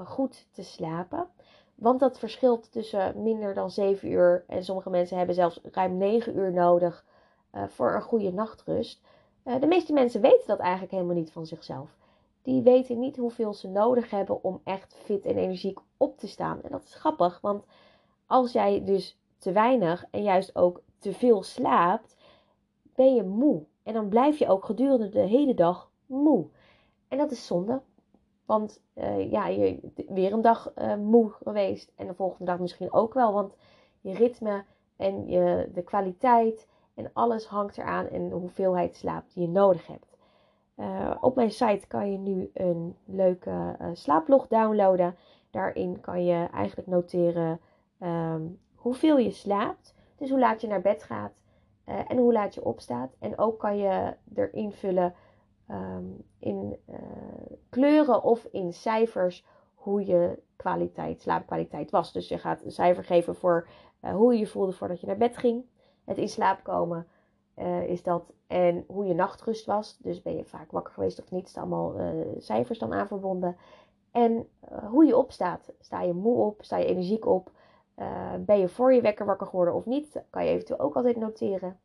goed 0.05 0.47
te 0.51 0.63
slapen. 0.63 1.27
Want 1.75 1.99
dat 1.99 2.19
verschilt 2.19 2.71
tussen 2.71 3.23
minder 3.23 3.53
dan 3.53 3.71
7 3.71 4.11
uur 4.11 4.43
en 4.47 4.63
sommige 4.63 4.89
mensen 4.89 5.17
hebben 5.17 5.35
zelfs 5.35 5.59
ruim 5.71 5.97
9 5.97 6.37
uur 6.37 6.53
nodig 6.53 7.05
voor 7.67 7.93
een 7.93 8.01
goede 8.01 8.31
nachtrust. 8.31 9.01
de 9.43 9.67
meeste 9.67 9.93
mensen 9.93 10.21
weten 10.21 10.47
dat 10.47 10.59
eigenlijk 10.59 10.91
helemaal 10.91 11.15
niet 11.15 11.31
van 11.31 11.45
zichzelf. 11.45 11.97
Die 12.41 12.61
weten 12.61 12.99
niet 12.99 13.17
hoeveel 13.17 13.53
ze 13.53 13.67
nodig 13.67 14.09
hebben 14.09 14.43
om 14.43 14.61
echt 14.63 14.95
fit 15.03 15.25
en 15.25 15.37
energiek 15.37 15.79
op 15.97 16.17
te 16.17 16.27
staan. 16.27 16.61
En 16.61 16.71
dat 16.71 16.83
is 16.83 16.93
grappig, 16.93 17.41
want 17.41 17.65
als 18.25 18.51
jij 18.51 18.83
dus 18.83 19.19
te 19.37 19.51
weinig 19.51 20.05
en 20.11 20.23
juist 20.23 20.55
ook 20.55 20.81
te 20.99 21.13
veel 21.13 21.43
slaapt, 21.43 22.15
ben 22.95 23.15
je 23.15 23.23
moe. 23.23 23.65
En 23.89 23.95
dan 23.95 24.09
blijf 24.09 24.39
je 24.39 24.47
ook 24.47 24.65
gedurende 24.65 25.09
de 25.09 25.19
hele 25.19 25.53
dag 25.53 25.91
moe. 26.05 26.45
En 27.07 27.17
dat 27.17 27.31
is 27.31 27.45
zonde. 27.45 27.81
Want 28.45 28.81
uh, 28.95 29.31
ja, 29.31 29.47
je 29.47 29.79
weer 30.07 30.33
een 30.33 30.41
dag 30.41 30.71
uh, 30.77 30.95
moe 30.95 31.29
geweest. 31.29 31.91
En 31.95 32.07
de 32.07 32.13
volgende 32.13 32.45
dag 32.45 32.59
misschien 32.59 32.93
ook 32.93 33.13
wel. 33.13 33.33
Want 33.33 33.55
je 34.01 34.13
ritme 34.13 34.63
en 34.97 35.27
je, 35.27 35.69
de 35.73 35.81
kwaliteit 35.81 36.67
en 36.93 37.09
alles 37.13 37.45
hangt 37.45 37.77
eraan. 37.77 38.07
En 38.07 38.29
de 38.29 38.35
hoeveelheid 38.35 38.95
slaap 38.95 39.23
die 39.33 39.43
je 39.43 39.49
nodig 39.49 39.87
hebt. 39.87 40.17
Uh, 40.75 41.15
op 41.21 41.35
mijn 41.35 41.51
site 41.51 41.87
kan 41.87 42.11
je 42.11 42.17
nu 42.17 42.49
een 42.53 42.95
leuke 43.05 43.77
slaaplog 43.93 44.47
downloaden. 44.47 45.15
Daarin 45.51 45.99
kan 46.01 46.25
je 46.25 46.47
eigenlijk 46.53 46.87
noteren 46.87 47.59
um, 47.99 48.59
hoeveel 48.75 49.17
je 49.17 49.31
slaapt. 49.31 49.95
Dus 50.17 50.29
hoe 50.29 50.39
laat 50.39 50.61
je 50.61 50.67
naar 50.67 50.81
bed 50.81 51.03
gaat 51.03 51.41
uh, 51.89 52.11
en 52.11 52.17
hoe 52.17 52.33
laat 52.33 52.53
je 52.53 52.63
opstaat. 52.63 53.15
En 53.19 53.37
ook 53.37 53.59
kan 53.59 53.77
je 53.77 54.15
er 54.35 54.53
invullen 54.53 55.13
um, 55.69 56.23
in 56.39 56.77
uh, 56.89 56.95
kleuren 57.69 58.23
of 58.23 58.47
in 58.51 58.73
cijfers 58.73 59.45
hoe 59.75 60.05
je 60.05 60.39
kwaliteit, 60.55 61.21
slaapkwaliteit 61.21 61.91
was. 61.91 62.11
Dus 62.11 62.27
je 62.27 62.37
gaat 62.37 62.63
een 62.63 62.71
cijfer 62.71 63.03
geven 63.03 63.35
voor 63.35 63.67
uh, 64.01 64.11
hoe 64.11 64.33
je 64.33 64.39
je 64.39 64.47
voelde 64.47 64.71
voordat 64.71 65.01
je 65.01 65.07
naar 65.07 65.17
bed 65.17 65.37
ging. 65.37 65.65
Het 66.05 66.17
in 66.17 66.29
slaap 66.29 66.63
komen 66.63 67.07
is 67.85 68.03
dat. 68.03 68.33
En 68.47 68.83
hoe 68.87 69.05
je 69.05 69.13
nachtrust 69.13 69.65
was. 69.65 69.97
Dus 69.97 70.21
ben 70.21 70.35
je 70.35 70.45
vaak 70.45 70.71
wakker 70.71 70.93
geweest 70.93 71.19
of 71.19 71.31
niet. 71.31 71.49
Staan 71.49 71.73
allemaal 71.73 72.13
cijfers 72.37 72.79
dan 72.79 72.93
aan 72.93 73.07
verbonden. 73.07 73.57
En 74.11 74.47
hoe 74.89 75.05
je 75.05 75.17
opstaat. 75.17 75.73
Sta 75.79 76.01
je 76.01 76.13
moe 76.13 76.37
op? 76.37 76.63
Sta 76.63 76.77
je 76.77 76.85
energiek 76.85 77.25
op? 77.25 77.51
Uh, 77.99 78.33
ben 78.39 78.59
je 78.59 78.69
voor 78.69 78.93
je 78.93 79.01
wekker 79.01 79.25
wakker 79.25 79.47
geworden 79.47 79.73
of 79.73 79.85
niet? 79.85 80.21
Kan 80.29 80.45
je 80.45 80.51
eventueel 80.51 80.79
ook 80.79 80.95
altijd 80.95 81.17
noteren. 81.17 81.79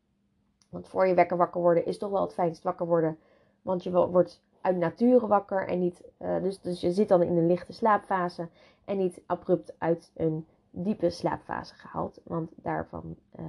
Want 0.69 0.89
voor 0.89 1.07
je 1.07 1.15
wekker 1.15 1.37
wakker 1.37 1.61
worden 1.61 1.87
is 1.87 1.99
toch 1.99 2.11
wel 2.11 2.21
het 2.23 2.35
fijnst 2.35 2.63
wakker 2.63 2.87
worden. 2.87 3.19
Want 3.63 3.83
je 3.83 3.91
wordt 3.91 4.43
uit 4.61 4.77
nature 4.77 5.27
wakker 5.27 5.69
en 5.69 5.79
niet. 5.79 6.03
Uh, 6.19 6.43
dus, 6.43 6.61
dus 6.61 6.81
je 6.81 6.93
zit 6.93 7.09
dan 7.09 7.23
in 7.23 7.37
een 7.37 7.47
lichte 7.47 7.73
slaapfase. 7.73 8.49
En 8.85 8.97
niet 8.97 9.21
abrupt 9.27 9.75
uit 9.79 10.11
een 10.15 10.47
diepe 10.71 11.11
slaapfase 11.11 11.75
gehaald. 11.75 12.21
Want 12.25 12.51
daarvan 12.57 13.17
uh, 13.41 13.45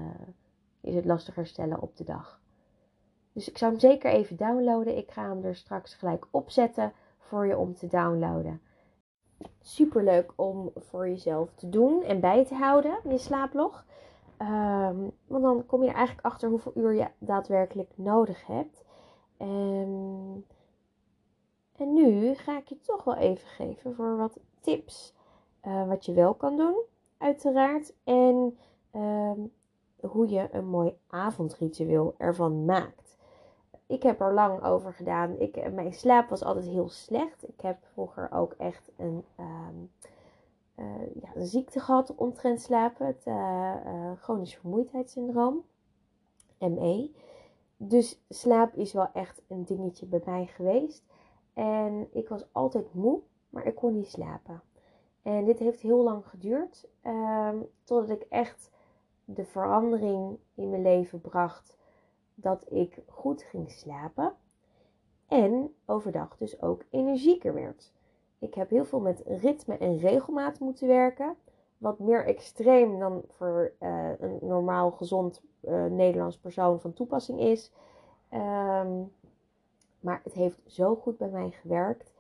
is 0.81 0.95
het 0.95 1.05
lastig 1.05 1.36
herstellen 1.36 1.81
op 1.81 1.98
de 1.98 2.03
dag. 2.03 2.41
Dus 3.34 3.50
ik 3.50 3.57
zou 3.57 3.72
hem 3.72 3.79
zeker 3.79 4.12
even 4.12 4.38
downloaden. 4.38 4.98
Ik 4.98 5.12
ga 5.12 5.29
hem 5.29 5.43
er 5.43 5.55
straks 5.55 5.93
gelijk 5.93 6.27
opzetten 6.31 6.93
voor 7.19 7.48
je 7.48 7.57
om 7.57 7.75
te 7.75 7.88
downloaden 7.88 8.62
super 9.62 10.04
leuk 10.04 10.34
om 10.36 10.72
voor 10.75 11.10
jezelf 11.10 11.50
te 11.56 11.70
doen 11.70 12.04
en 12.04 12.20
bij 12.20 12.46
te 12.46 12.56
houden, 12.56 12.98
je 13.10 13.18
slaaplog. 13.18 13.86
Um, 14.42 15.12
want 15.27 15.44
dan 15.44 15.65
kom 15.65 15.84
je 15.84 15.89
er 15.89 15.96
eigenlijk 15.96 16.27
achter 16.27 16.50
hoeveel 16.50 16.72
uur 16.75 16.94
je 16.94 17.08
daadwerkelijk 17.18 17.92
nodig 17.96 18.46
hebt. 18.46 18.84
En 19.38 20.46
nu 21.94 22.34
ga 22.34 22.58
ik 22.58 22.68
je 22.68 22.80
toch 22.80 23.04
wel 23.04 23.15
even 23.15 23.48
geven 23.48 23.96
voor 23.96 24.18
wat 24.18 24.39
tips. 24.60 25.13
Uh, 25.68 25.88
wat 25.88 26.06
je 26.06 26.13
wel 26.13 26.34
kan 26.34 26.58
doen, 26.58 26.75
uiteraard. 27.18 27.94
En 28.04 28.58
um, 28.96 29.51
hoe 30.00 30.30
je 30.30 30.48
een 30.51 30.68
mooi 30.68 30.98
avondritueel 31.08 32.15
ervan 32.18 32.65
maakt 32.65 33.05
ik 33.88 34.04
heb 34.04 34.22
er 34.22 34.34
lang 34.34 34.63
over 34.63 34.94
gedaan. 34.94 35.39
Ik, 35.39 35.72
mijn 35.74 35.94
slaap 35.94 36.30
was 36.30 36.44
altijd 36.44 36.65
heel 36.65 36.89
slecht. 36.89 37.48
Ik 37.48 37.62
heb 37.62 37.77
vroeger 37.94 38.32
ook 38.32 38.54
echt 38.54 38.92
een, 38.98 39.24
um, 39.39 39.92
uh, 40.75 41.15
ja, 41.22 41.30
een 41.36 41.46
ziekte 41.46 41.80
gehad 41.80 42.15
omtrent 42.15 42.62
slapen. 42.62 43.06
Het 43.06 43.25
uh, 43.25 44.12
chronisch 44.22 44.56
vermoeidheidssyndroom. 44.56 45.63
ME. 46.60 47.12
Dus 47.77 48.22
slaap 48.30 48.74
is 48.74 48.94
wel 48.94 49.10
echt 49.13 49.42
een 49.48 49.65
dingetje 49.65 50.06
bij 50.06 50.22
mij 50.25 50.46
geweest. 50.46 51.04
En 51.54 52.08
ik 52.12 52.30
was 52.30 52.46
altijd 52.51 52.94
moe, 52.94 53.20
maar 53.50 53.65
ik 53.65 53.75
kon 53.75 53.94
niet 53.94 54.10
slapen. 54.10 54.62
En 55.22 55.46
dit 55.46 55.60
heeft 55.60 55.82
heel 55.82 56.04
lang 56.04 56.27
geduurd. 56.27 56.88
Um, 57.04 57.68
totdat 57.84 58.10
ik 58.10 58.25
echt 58.30 58.72
de 59.25 59.46
verandering 59.46 60.38
in 60.56 60.70
mijn 60.70 60.82
leven 60.82 61.22
bracht 61.22 61.75
dat 62.36 62.65
ik 62.72 63.01
goed 63.08 63.44
ging 63.44 63.72
slapen 63.72 64.34
en 65.27 65.74
overdag 65.86 66.38
dus 66.38 66.62
ook 66.62 66.84
energieker 66.89 67.54
werd. 67.54 67.94
Ik 68.39 68.54
heb 68.54 68.70
heel 68.70 68.86
veel 68.86 69.00
met 69.00 69.24
ritme 69.25 69.77
en 69.77 69.98
regelmaat 69.98 70.60
moeten 70.60 70.88
werken. 70.88 71.36
Wat 71.77 72.00
meer 72.00 72.25
extreem 72.25 73.00
dan 73.00 73.24
voor 73.27 73.72
uh, 73.80 74.20
een 74.20 74.38
normaal 74.42 74.92
gezond 74.92 75.42
uh, 75.62 75.86
Nederlands 75.86 76.38
persoon 76.38 76.80
van 76.80 76.94
toepassing 76.94 77.39
is. 77.39 77.72
Um, 78.34 79.12
maar 80.00 80.22
het 80.24 80.34
heeft 80.34 80.60
zo 80.65 80.96
goed 80.96 81.18
bij 81.18 81.30
mij 81.30 81.51
gewerkt 81.51 82.13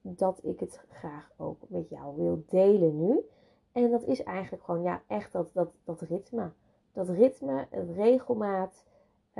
dat 0.00 0.40
ik 0.42 0.60
het 0.60 0.80
graag 0.88 1.30
ook 1.36 1.58
met 1.68 1.88
jou 1.88 2.16
wil 2.16 2.44
delen 2.46 2.96
nu. 2.96 3.20
En 3.72 3.90
dat 3.90 4.04
is 4.04 4.22
eigenlijk 4.22 4.64
gewoon 4.64 4.82
ja, 4.82 5.02
echt 5.06 5.32
dat, 5.32 5.50
dat, 5.52 5.70
dat 5.84 6.00
ritme. 6.00 6.50
Dat 6.92 7.08
ritme, 7.08 7.66
het 7.70 7.90
regelmaat, 7.90 8.84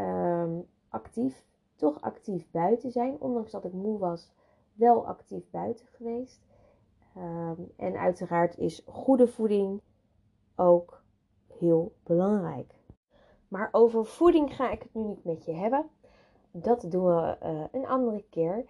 um, 0.01 0.67
actief, 0.89 1.45
toch 1.77 2.01
actief 2.01 2.51
buiten 2.51 2.91
zijn. 2.91 3.21
Ondanks 3.21 3.51
dat 3.51 3.65
ik 3.65 3.73
moe 3.73 3.99
was, 3.99 4.31
wel 4.73 5.07
actief 5.07 5.51
buiten 5.51 5.87
geweest. 5.87 6.41
Um, 7.17 7.73
en 7.77 7.97
uiteraard 7.97 8.59
is 8.59 8.83
goede 8.87 9.29
voeding 9.29 9.81
ook 10.57 11.03
heel 11.47 11.93
belangrijk. 12.03 12.75
Maar 13.49 13.69
over 13.73 14.07
voeding 14.07 14.55
ga 14.55 14.71
ik 14.71 14.83
het 14.83 14.95
nu 14.95 15.03
niet 15.03 15.25
met 15.25 15.45
je 15.45 15.53
hebben. 15.53 15.87
Dat 16.51 16.85
doen 16.89 17.07
we 17.07 17.37
uh, 17.43 17.65
een 17.73 17.87
andere 17.87 18.25
keer. 18.31 18.65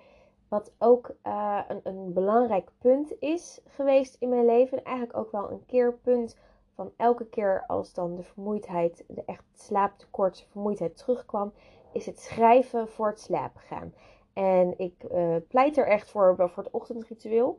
Wat 0.48 0.72
ook 0.78 1.14
uh, 1.26 1.60
een, 1.68 1.80
een, 1.82 2.12
belangrijk 2.12 2.70
punt 2.78 3.14
is 3.18 3.60
geweest 3.66 4.16
in 4.18 4.28
mijn 4.28 4.44
leven. 4.44 4.84
eigenlijk 4.84 5.16
ook 5.16 5.30
wel 5.30 5.50
een 5.50 5.66
keerpunt 5.66 6.36
van 6.80 6.92
elke 6.96 7.26
keer 7.26 7.64
als 7.66 7.94
dan 7.94 8.14
de 8.14 8.22
vermoeidheid, 8.22 9.04
de 9.08 9.22
echt 9.26 9.44
slaaptekort, 9.54 10.46
vermoeidheid 10.50 10.96
terugkwam, 10.96 11.52
is 11.92 12.06
het 12.06 12.20
schrijven 12.20 12.88
voor 12.88 13.06
het 13.06 13.20
slapen 13.20 13.60
gaan. 13.60 13.94
En 14.32 14.74
ik 14.78 14.94
uh, 15.12 15.36
pleit 15.48 15.76
er 15.76 15.86
echt 15.86 16.10
voor, 16.10 16.34
voor 16.36 16.62
het 16.62 16.72
ochtendritueel. 16.72 17.58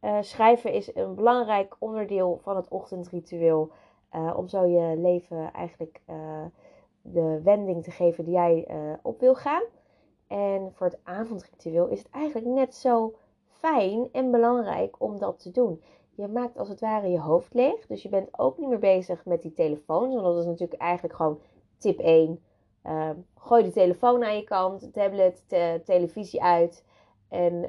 Uh, 0.00 0.18
schrijven 0.20 0.72
is 0.72 0.94
een 0.94 1.14
belangrijk 1.14 1.76
onderdeel 1.78 2.38
van 2.42 2.56
het 2.56 2.68
ochtendritueel. 2.68 3.70
Uh, 4.14 4.34
om 4.36 4.48
zo 4.48 4.64
je 4.66 4.96
leven 4.96 5.52
eigenlijk 5.52 6.00
de 7.00 7.40
wending 7.44 7.82
te 7.82 7.90
geven 7.90 8.24
die 8.24 8.34
jij 8.34 8.68
op 9.02 9.20
wil 9.20 9.34
gaan. 9.34 9.62
En 10.26 10.72
voor 10.72 10.86
het 10.86 10.98
avondritueel 11.02 11.88
is 11.88 11.98
het 11.98 12.10
eigenlijk 12.10 12.46
net 12.46 12.74
zo 12.74 13.14
fijn 13.48 14.08
en 14.12 14.30
belangrijk 14.30 14.96
om 14.98 15.18
dat 15.18 15.38
te 15.38 15.50
doen 15.50 15.82
je 16.14 16.28
maakt 16.28 16.58
als 16.58 16.68
het 16.68 16.80
ware 16.80 17.08
je 17.08 17.20
hoofd 17.20 17.54
leeg. 17.54 17.86
Dus 17.86 18.02
je 18.02 18.08
bent 18.08 18.38
ook 18.38 18.58
niet 18.58 18.68
meer 18.68 18.78
bezig 18.78 19.24
met 19.24 19.42
die 19.42 19.52
telefoon. 19.52 20.08
Want 20.08 20.22
dat 20.22 20.38
is 20.38 20.44
natuurlijk 20.44 20.80
eigenlijk 20.80 21.14
gewoon 21.14 21.40
tip 21.78 21.98
1. 21.98 22.40
Uh, 22.86 23.08
ehm, 23.08 23.16
gooi 23.36 23.62
de 23.62 23.70
telefoon 23.70 24.24
aan 24.24 24.36
je 24.36 24.44
kant, 24.44 24.92
tablet, 24.92 25.44
televisie 25.84 26.42
uit. 26.42 26.84
En 27.28 27.68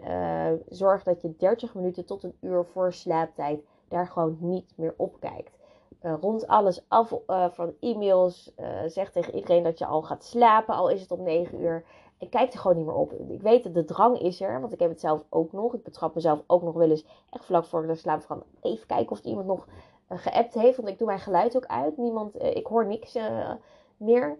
zorg 0.69 1.03
dat 1.03 1.21
je 1.21 1.35
30 1.38 1.73
minuten 1.73 2.05
tot 2.05 2.23
een 2.23 2.38
uur 2.41 2.65
voor 2.65 2.93
slaaptijd 2.93 3.63
daar 3.88 4.07
gewoon 4.07 4.38
niet 4.39 4.73
meer 4.75 4.93
op 4.97 5.19
kijkt. 5.19 5.57
rond 6.01 6.47
alles 6.47 6.85
af 6.88 7.13
van 7.51 7.73
e-mails. 7.79 8.53
zeg 8.88 9.12
tegen 9.12 9.35
iedereen 9.35 9.63
dat 9.63 9.77
je 9.79 9.85
al 9.85 10.01
gaat 10.01 10.23
slapen, 10.23 10.75
al 10.75 10.89
is 10.89 11.01
het 11.01 11.12
om 11.12 11.23
9 11.23 11.62
uur 11.62 11.85
ik 12.24 12.30
kijk 12.30 12.53
er 12.53 12.60
gewoon 12.60 12.77
niet 12.77 12.86
meer 12.86 12.96
op. 12.96 13.13
Ik 13.13 13.42
weet 13.42 13.63
dat 13.63 13.74
de 13.74 13.86
drang 13.86 14.20
is 14.20 14.42
er, 14.42 14.62
want 14.62 14.74
ik 14.74 14.80
heb 14.80 14.89
het 14.89 15.00
zelf 15.00 15.24
ook 15.30 15.51
nog. 15.51 15.74
Ik 15.74 15.84
betrap 15.84 16.15
mezelf 16.15 16.44
ook 16.48 16.62
nog 16.62 16.74
wel 16.74 16.89
eens 16.89 17.06
echt 17.30 17.46
vlak 17.46 17.65
voor 17.65 17.88
de 17.88 17.96
slaap 17.96 18.22
van 18.22 18.44
even 18.62 18.88
kijken 18.88 19.12
of 19.12 19.22
iemand 19.22 19.48
nog 19.48 19.68
uh, 20.12 20.18
geappt 20.18 20.53
heeft. 20.53 20.77
Want 20.77 20.89
ik 20.89 20.98
doe 20.98 21.08
mijn 21.08 21.20
geluid 21.20 21.56
ook 21.56 21.65
uit. 21.65 21.98
Niemand, 21.98 22.42
uh, 22.42 22.56
ik 22.56 22.65
hoor 22.65 22.86
niks 22.86 23.15
uh, 23.15 23.51
meer. 23.98 24.38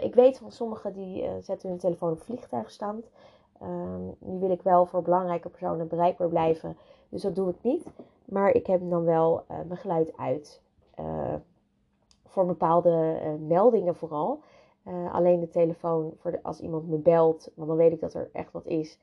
ik 0.00 0.14
weet 0.14 0.38
van 0.38 0.52
sommigen 0.52 0.92
die 0.92 1.28
zetten 1.40 1.68
hun 1.68 1.78
telefoon 1.78 2.12
op 2.12 2.20
vliegtuigstand. 2.20 3.10
Ehm, 3.60 4.04
nu 4.18 4.38
wil 4.38 4.50
ik 4.50 4.62
wel 4.62 4.86
voor 4.86 5.02
belangrijke 5.02 5.48
personen 5.48 5.88
bereikbaar 5.88 6.28
blijven. 6.28 6.76
Dus 7.08 7.22
dat 7.22 7.34
doe 7.34 7.50
ik 7.50 7.56
niet. 7.62 7.86
Maar 8.24 8.50
ik 8.50 8.66
heb 8.66 8.80
dan 8.90 9.04
wel 9.04 9.44
mijn 9.46 9.76
geluid 9.76 10.16
uit. 10.16 10.60
voor 12.26 12.46
bepaalde 12.46 13.18
meldingen 13.46 13.94
vooral. 13.94 14.40
Uh, 14.84 15.14
alleen 15.14 15.40
de 15.40 15.48
telefoon, 15.48 16.14
voor 16.18 16.30
de, 16.30 16.42
als 16.42 16.60
iemand 16.60 16.88
me 16.88 16.96
belt, 16.96 17.50
want 17.54 17.68
dan 17.68 17.76
weet 17.76 17.92
ik 17.92 18.00
dat 18.00 18.14
er 18.14 18.30
echt 18.32 18.52
wat 18.52 18.66
is, 18.66 18.98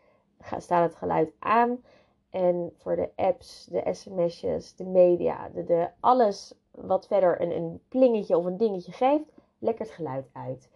staat 0.57 0.89
het 0.89 0.95
geluid 0.95 1.31
aan. 1.39 1.83
En 2.29 2.73
voor 2.77 2.95
de 2.95 3.09
apps, 3.15 3.65
de 3.65 3.93
sms'jes, 3.93 4.75
de 4.75 4.85
media, 4.85 5.49
de, 5.53 5.63
de, 5.63 5.89
alles 5.99 6.53
wat 6.71 7.07
verder 7.07 7.41
een, 7.41 7.51
een 7.51 7.81
plingetje 7.89 8.37
of 8.37 8.45
een 8.45 8.57
dingetje 8.57 8.91
geeft, 8.91 9.31
lekker 9.59 9.85
het 9.85 9.93
geluid 9.93 10.29
uit. 10.31 10.69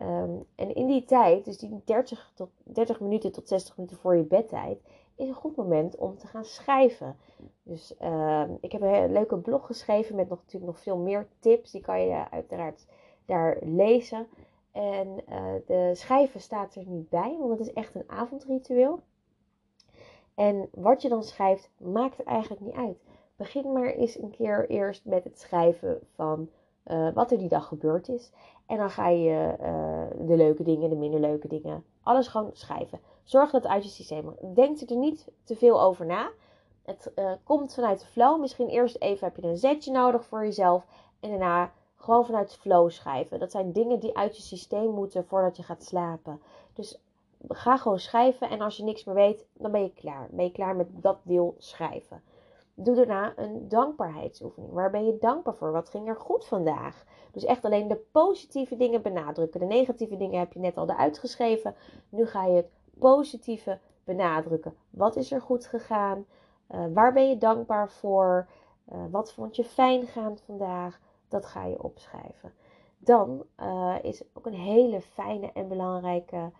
Um, 0.00 0.46
en 0.54 0.74
in 0.74 0.86
die 0.86 1.04
tijd, 1.04 1.44
dus 1.44 1.58
die 1.58 1.80
30, 1.84 2.32
tot, 2.34 2.50
30 2.62 3.00
minuten 3.00 3.32
tot 3.32 3.48
60 3.48 3.76
minuten 3.76 3.98
voor 3.98 4.16
je 4.16 4.22
bedtijd, 4.22 4.80
is 5.14 5.28
een 5.28 5.34
goed 5.34 5.56
moment 5.56 5.96
om 5.96 6.18
te 6.18 6.26
gaan 6.26 6.44
schrijven. 6.44 7.16
Dus 7.62 7.94
uh, 8.02 8.44
ik 8.60 8.72
heb 8.72 8.82
een 8.82 9.12
leuke 9.12 9.38
blog 9.38 9.66
geschreven 9.66 10.16
met 10.16 10.28
nog, 10.28 10.38
natuurlijk 10.38 10.72
nog 10.72 10.82
veel 10.82 10.96
meer 10.96 11.28
tips. 11.38 11.70
Die 11.70 11.80
kan 11.80 12.00
je 12.00 12.30
uiteraard 12.30 12.86
daar 13.26 13.56
lezen. 13.60 14.26
En 14.72 15.08
uh, 15.28 15.44
de 15.66 15.90
schrijven 15.94 16.40
staat 16.40 16.74
er 16.74 16.86
niet 16.86 17.08
bij, 17.08 17.36
want 17.38 17.50
het 17.50 17.60
is 17.60 17.72
echt 17.72 17.94
een 17.94 18.04
avondritueel. 18.06 19.00
En 20.34 20.68
wat 20.72 21.02
je 21.02 21.08
dan 21.08 21.22
schrijft, 21.22 21.70
maakt 21.76 22.22
eigenlijk 22.22 22.60
niet 22.60 22.74
uit. 22.74 22.98
Begin 23.36 23.72
maar 23.72 23.90
eens 23.90 24.18
een 24.18 24.30
keer 24.30 24.70
eerst 24.70 25.04
met 25.04 25.24
het 25.24 25.40
schrijven 25.40 26.00
van 26.14 26.48
uh, 26.86 27.12
wat 27.12 27.30
er 27.30 27.38
die 27.38 27.48
dag 27.48 27.66
gebeurd 27.66 28.08
is. 28.08 28.32
En 28.66 28.76
dan 28.76 28.90
ga 28.90 29.08
je 29.08 29.56
uh, 29.60 30.26
de 30.26 30.36
leuke 30.36 30.62
dingen, 30.62 30.90
de 30.90 30.96
minder 30.96 31.20
leuke 31.20 31.48
dingen, 31.48 31.84
alles 32.02 32.28
gewoon 32.28 32.50
schrijven. 32.52 33.00
Zorg 33.24 33.50
dat 33.50 33.62
het 33.62 33.72
uit 33.72 33.84
je 33.84 33.90
systeem 33.90 34.34
Denk 34.54 34.80
er 34.80 34.96
niet 34.96 35.28
te 35.44 35.56
veel 35.56 35.82
over 35.82 36.06
na. 36.06 36.30
Het 36.82 37.12
komt 37.44 37.74
vanuit 37.74 38.00
de 38.00 38.06
flow. 38.06 38.40
Misschien 38.40 38.68
eerst 38.68 38.96
even 39.00 39.26
heb 39.26 39.36
je 39.36 39.42
een 39.42 39.56
zetje 39.56 39.92
nodig 39.92 40.24
voor 40.24 40.44
jezelf. 40.44 40.86
En 41.20 41.30
daarna 41.30 41.72
gewoon 41.96 42.26
vanuit 42.26 42.54
flow 42.54 42.90
schrijven. 42.90 43.38
Dat 43.38 43.50
zijn 43.50 43.72
dingen 43.72 44.00
die 44.00 44.16
uit 44.16 44.36
je 44.36 44.42
systeem 44.42 44.90
moeten 44.90 45.26
voordat 45.26 45.56
je 45.56 45.62
gaat 45.62 45.82
slapen. 45.82 46.40
Dus 46.72 47.00
ga 47.48 47.76
gewoon 47.76 47.98
schrijven 47.98 48.50
en 48.50 48.60
als 48.60 48.76
je 48.76 48.84
niks 48.84 49.04
meer 49.04 49.14
weet, 49.14 49.46
dan 49.52 49.70
ben 49.70 49.82
je 49.82 49.92
klaar. 49.92 50.28
Ben 50.30 50.44
je 50.44 50.52
klaar 50.52 50.76
met 50.76 50.88
dat 50.92 51.18
deel 51.22 51.54
schrijven. 51.58 52.22
Doe 52.74 52.94
daarna 52.94 53.32
een 53.36 53.68
dankbaarheidsoefening. 53.68 54.72
Waar 54.72 54.90
ben 54.90 55.06
je 55.06 55.18
dankbaar 55.18 55.54
voor? 55.54 55.72
Wat 55.72 55.88
ging 55.88 56.08
er 56.08 56.16
goed 56.16 56.46
vandaag? 56.46 57.04
Dus 57.32 57.44
echt 57.44 57.64
alleen 57.64 57.88
de 57.88 58.04
positieve 58.12 58.76
dingen 58.76 59.02
benadrukken. 59.02 59.60
De 59.60 59.66
negatieve 59.66 60.16
dingen 60.16 60.38
heb 60.38 60.52
je 60.52 60.58
net 60.58 60.76
al 60.76 60.90
eruit 60.90 61.18
geschreven. 61.18 61.74
Nu 62.08 62.26
ga 62.26 62.44
je 62.44 62.56
het 62.56 62.70
positieve 62.98 63.78
benadrukken. 64.04 64.74
Wat 64.90 65.16
is 65.16 65.32
er 65.32 65.40
goed 65.40 65.66
gegaan? 65.66 66.26
Uh, 66.70 66.84
waar 66.92 67.12
ben 67.12 67.28
je 67.28 67.38
dankbaar 67.38 67.90
voor? 67.90 68.48
Uh, 68.92 68.98
wat 69.10 69.32
vond 69.32 69.56
je 69.56 69.64
fijn 69.64 70.06
gaan 70.06 70.38
vandaag? 70.46 71.00
Dat 71.28 71.46
ga 71.46 71.64
je 71.64 71.82
opschrijven. 71.82 72.52
Dan 72.98 73.44
uh, 73.60 73.94
is 74.02 74.22
ook 74.32 74.46
een 74.46 74.54
hele 74.54 75.00
fijne 75.00 75.52
en 75.52 75.68
belangrijke 75.68 76.50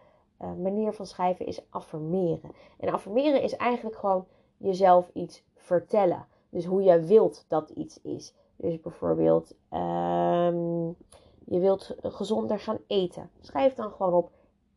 uh, 0.43 0.53
manier 0.53 0.93
van 0.93 1.07
schrijven 1.07 1.47
is 1.47 1.71
affirmeren. 1.71 2.53
En 2.79 2.93
affirmeren 2.93 3.43
is 3.43 3.57
eigenlijk 3.57 3.97
gewoon 3.97 4.27
jezelf 4.57 5.11
iets 5.13 5.45
vertellen. 5.55 6.27
Dus 6.49 6.65
hoe 6.65 6.83
jij 6.83 7.07
wilt 7.07 7.45
dat 7.49 7.71
iets 7.71 8.01
is. 8.03 8.35
Dus 8.57 8.81
bijvoorbeeld, 8.81 9.55
um, 9.71 10.97
je 11.45 11.59
wilt 11.59 11.95
gezonder 12.03 12.59
gaan 12.59 12.79
eten. 12.87 13.31
Schrijf 13.41 13.75
dan 13.75 13.91
gewoon 13.91 14.13
op: 14.13 14.31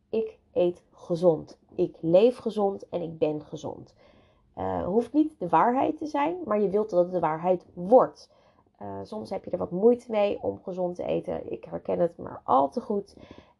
ik 0.08 0.38
eet 0.52 0.82
gezond. 0.90 1.58
Ik 1.74 1.96
leef 2.00 2.36
gezond 2.36 2.88
en 2.88 3.02
ik 3.02 3.18
ben 3.18 3.42
gezond. 3.42 3.94
Uh, 4.56 4.84
hoeft 4.84 5.12
niet 5.12 5.34
de 5.38 5.48
waarheid 5.48 5.96
te 5.96 6.06
zijn, 6.06 6.36
maar 6.44 6.60
je 6.60 6.68
wilt 6.68 6.90
dat 6.90 7.04
het 7.04 7.12
de 7.12 7.20
waarheid 7.20 7.66
wordt. 7.74 8.30
Uh, 8.82 8.98
soms 9.02 9.30
heb 9.30 9.44
je 9.44 9.50
er 9.50 9.58
wat 9.58 9.70
moeite 9.70 10.10
mee 10.10 10.42
om 10.42 10.60
gezond 10.62 10.96
te 10.96 11.04
eten. 11.04 11.52
Ik 11.52 11.64
herken 11.64 11.98
het 11.98 12.18
maar 12.18 12.40
al 12.44 12.70
te 12.70 12.80
goed. 12.80 13.16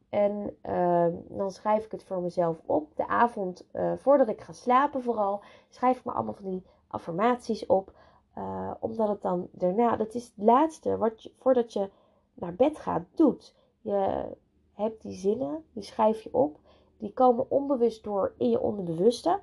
En 0.08 0.56
uh, 0.62 1.06
dan 1.28 1.50
schrijf 1.50 1.84
ik 1.84 1.90
het 1.92 2.04
voor 2.04 2.22
mezelf 2.22 2.60
op. 2.66 2.96
De 2.96 3.08
avond 3.08 3.66
uh, 3.72 3.92
voordat 3.96 4.28
ik 4.28 4.40
ga 4.40 4.52
slapen 4.52 5.02
vooral. 5.02 5.42
Schrijf 5.68 5.98
ik 5.98 6.04
me 6.04 6.12
allemaal 6.12 6.34
van 6.34 6.50
die 6.50 6.62
affirmaties 6.86 7.66
op. 7.66 7.92
Uh, 8.38 8.70
omdat 8.80 9.08
het 9.08 9.22
dan 9.22 9.48
daarna, 9.52 9.96
dat 9.96 10.14
is 10.14 10.24
het 10.24 10.44
laatste 10.44 10.96
wat 10.96 11.22
je, 11.22 11.32
voordat 11.38 11.72
je 11.72 11.90
naar 12.34 12.54
bed 12.54 12.78
gaat, 12.78 13.02
doet. 13.14 13.54
Je 13.80 14.24
hebt 14.72 15.02
die 15.02 15.12
zinnen, 15.12 15.64
die 15.72 15.82
schrijf 15.82 16.22
je 16.22 16.34
op. 16.34 16.58
Die 16.98 17.12
komen 17.12 17.50
onbewust 17.50 18.04
door 18.04 18.34
in 18.36 18.50
je 18.50 18.60
onderbewuste. 18.60 19.40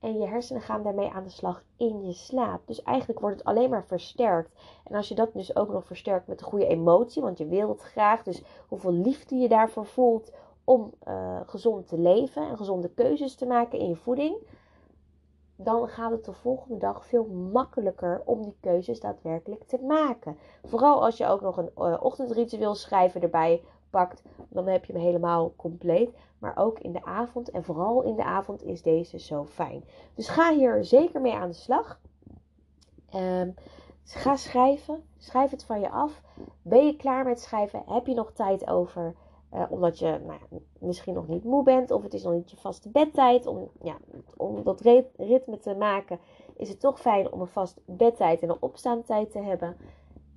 En 0.00 0.18
je 0.18 0.26
hersenen 0.26 0.62
gaan 0.62 0.82
daarmee 0.82 1.10
aan 1.10 1.22
de 1.22 1.30
slag 1.30 1.62
in 1.76 2.06
je 2.06 2.12
slaap. 2.12 2.60
Dus 2.66 2.82
eigenlijk 2.82 3.20
wordt 3.20 3.38
het 3.38 3.46
alleen 3.46 3.70
maar 3.70 3.84
versterkt. 3.84 4.50
En 4.84 4.94
als 4.94 5.08
je 5.08 5.14
dat 5.14 5.32
dus 5.32 5.56
ook 5.56 5.68
nog 5.68 5.84
versterkt 5.84 6.26
met 6.26 6.40
een 6.40 6.46
goede 6.46 6.66
emotie, 6.66 7.22
want 7.22 7.38
je 7.38 7.46
wilt 7.46 7.80
graag, 7.80 8.22
dus 8.22 8.42
hoeveel 8.68 8.92
liefde 8.92 9.36
je 9.36 9.48
daarvoor 9.48 9.86
voelt 9.86 10.32
om 10.64 10.92
uh, 11.08 11.40
gezond 11.46 11.88
te 11.88 11.98
leven 11.98 12.48
en 12.48 12.56
gezonde 12.56 12.88
keuzes 12.88 13.34
te 13.34 13.46
maken 13.46 13.78
in 13.78 13.88
je 13.88 13.96
voeding, 13.96 14.36
dan 15.56 15.88
gaat 15.88 16.10
het 16.10 16.24
de 16.24 16.32
volgende 16.32 16.78
dag 16.78 17.06
veel 17.06 17.24
makkelijker 17.52 18.22
om 18.24 18.42
die 18.42 18.56
keuzes 18.60 19.00
daadwerkelijk 19.00 19.64
te 19.64 19.78
maken. 19.78 20.38
Vooral 20.64 21.04
als 21.04 21.16
je 21.16 21.26
ook 21.26 21.40
nog 21.40 21.56
een 21.56 21.70
uh, 21.78 21.96
ochtendritueel 22.00 22.74
schrijven 22.74 23.22
erbij 23.22 23.62
pakt, 23.90 24.22
dan 24.48 24.66
heb 24.66 24.84
je 24.84 24.92
hem 24.92 25.02
helemaal 25.02 25.52
compleet. 25.56 26.10
Maar 26.38 26.56
ook 26.56 26.78
in 26.78 26.92
de 26.92 27.04
avond 27.04 27.50
en 27.50 27.64
vooral 27.64 28.02
in 28.02 28.16
de 28.16 28.24
avond 28.24 28.62
is 28.62 28.82
deze 28.82 29.18
zo 29.18 29.44
fijn. 29.44 29.84
Dus 30.14 30.28
ga 30.28 30.54
hier 30.54 30.84
zeker 30.84 31.20
mee 31.20 31.34
aan 31.34 31.48
de 31.48 31.54
slag. 31.54 32.00
Um, 33.14 33.54
ga 34.04 34.36
schrijven. 34.36 35.02
Schrijf 35.18 35.50
het 35.50 35.64
van 35.64 35.80
je 35.80 35.90
af. 35.90 36.22
Ben 36.62 36.86
je 36.86 36.96
klaar 36.96 37.24
met 37.24 37.40
schrijven? 37.40 37.82
Heb 37.86 38.06
je 38.06 38.14
nog 38.14 38.32
tijd 38.32 38.68
over? 38.68 39.14
Uh, 39.54 39.62
omdat 39.68 39.98
je 39.98 40.20
nou 40.26 40.38
ja, 40.50 40.58
misschien 40.78 41.14
nog 41.14 41.28
niet 41.28 41.44
moe 41.44 41.62
bent 41.62 41.90
of 41.90 42.02
het 42.02 42.14
is 42.14 42.22
nog 42.22 42.32
niet 42.32 42.50
je 42.50 42.56
vaste 42.56 42.88
bedtijd. 42.88 43.46
Om, 43.46 43.68
ja, 43.82 43.96
om 44.36 44.62
dat 44.62 44.80
ritme 45.16 45.58
te 45.58 45.74
maken 45.74 46.18
is 46.56 46.68
het 46.68 46.80
toch 46.80 47.00
fijn 47.00 47.32
om 47.32 47.40
een 47.40 47.46
vast 47.46 47.80
bedtijd 47.84 48.40
en 48.40 48.48
een 48.48 48.62
opstaantijd 48.62 49.30
te 49.30 49.38
hebben. 49.38 49.76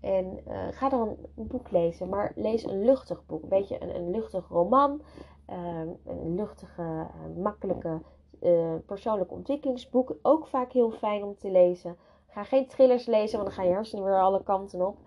En 0.01 0.39
uh, 0.47 0.67
ga 0.71 0.89
dan 0.89 1.17
een 1.35 1.47
boek 1.47 1.71
lezen, 1.71 2.09
maar 2.09 2.31
lees 2.35 2.63
een 2.63 2.83
luchtig 2.85 3.25
boek. 3.25 3.43
Een 3.43 3.49
beetje 3.49 3.81
een, 3.81 3.95
een 3.95 4.11
luchtig 4.11 4.47
roman, 4.47 5.01
uh, 5.49 5.79
een 6.05 6.35
luchtige, 6.35 6.81
uh, 6.81 7.43
makkelijke 7.43 8.01
uh, 8.41 8.73
persoonlijke 8.85 9.33
ontwikkelingsboek. 9.33 10.15
Ook 10.21 10.47
vaak 10.47 10.71
heel 10.71 10.91
fijn 10.91 11.23
om 11.23 11.37
te 11.37 11.51
lezen. 11.51 11.97
Ga 12.27 12.43
geen 12.43 12.67
thrillers 12.67 13.05
lezen, 13.05 13.39
want 13.39 13.49
dan 13.49 13.57
gaan 13.57 13.67
je 13.67 13.73
hersenen 13.73 14.03
weer 14.03 14.21
alle 14.21 14.43
kanten 14.43 14.87
op. 14.87 14.97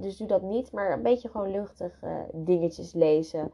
dus 0.00 0.16
doe 0.16 0.28
dat 0.28 0.42
niet, 0.42 0.72
maar 0.72 0.92
een 0.92 1.02
beetje 1.02 1.28
gewoon 1.28 1.50
luchtig 1.50 2.00
dingetjes 2.32 2.92
lezen. 2.92 3.52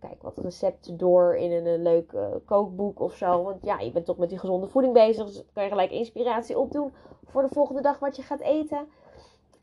kijk 0.00 0.22
wat 0.22 0.38
recepten 0.38 0.96
door 0.96 1.36
in 1.36 1.52
een, 1.52 1.66
een 1.66 1.82
leuk 1.82 2.14
kookboek 2.44 3.00
of 3.00 3.14
zo. 3.14 3.42
Want 3.42 3.64
ja, 3.64 3.78
je 3.78 3.92
bent 3.92 4.04
toch 4.04 4.18
met 4.18 4.28
die 4.28 4.38
gezonde 4.38 4.66
voeding 4.66 4.94
bezig. 4.94 5.26
Dus 5.26 5.44
kan 5.52 5.62
je 5.62 5.68
gelijk 5.68 5.90
inspiratie 5.90 6.58
opdoen 6.58 6.92
voor 7.24 7.42
de 7.42 7.54
volgende 7.54 7.82
dag 7.82 7.98
wat 7.98 8.16
je 8.16 8.22
gaat 8.22 8.40
eten. 8.40 8.88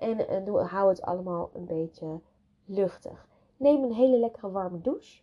En 0.01 0.19
uh, 0.19 0.45
doe, 0.45 0.59
hou 0.59 0.89
het 0.89 1.01
allemaal 1.01 1.49
een 1.53 1.65
beetje 1.65 2.19
luchtig. 2.65 3.27
Neem 3.57 3.83
een 3.83 3.93
hele 3.93 4.17
lekkere 4.17 4.51
warme 4.51 4.81
douche. 4.81 5.21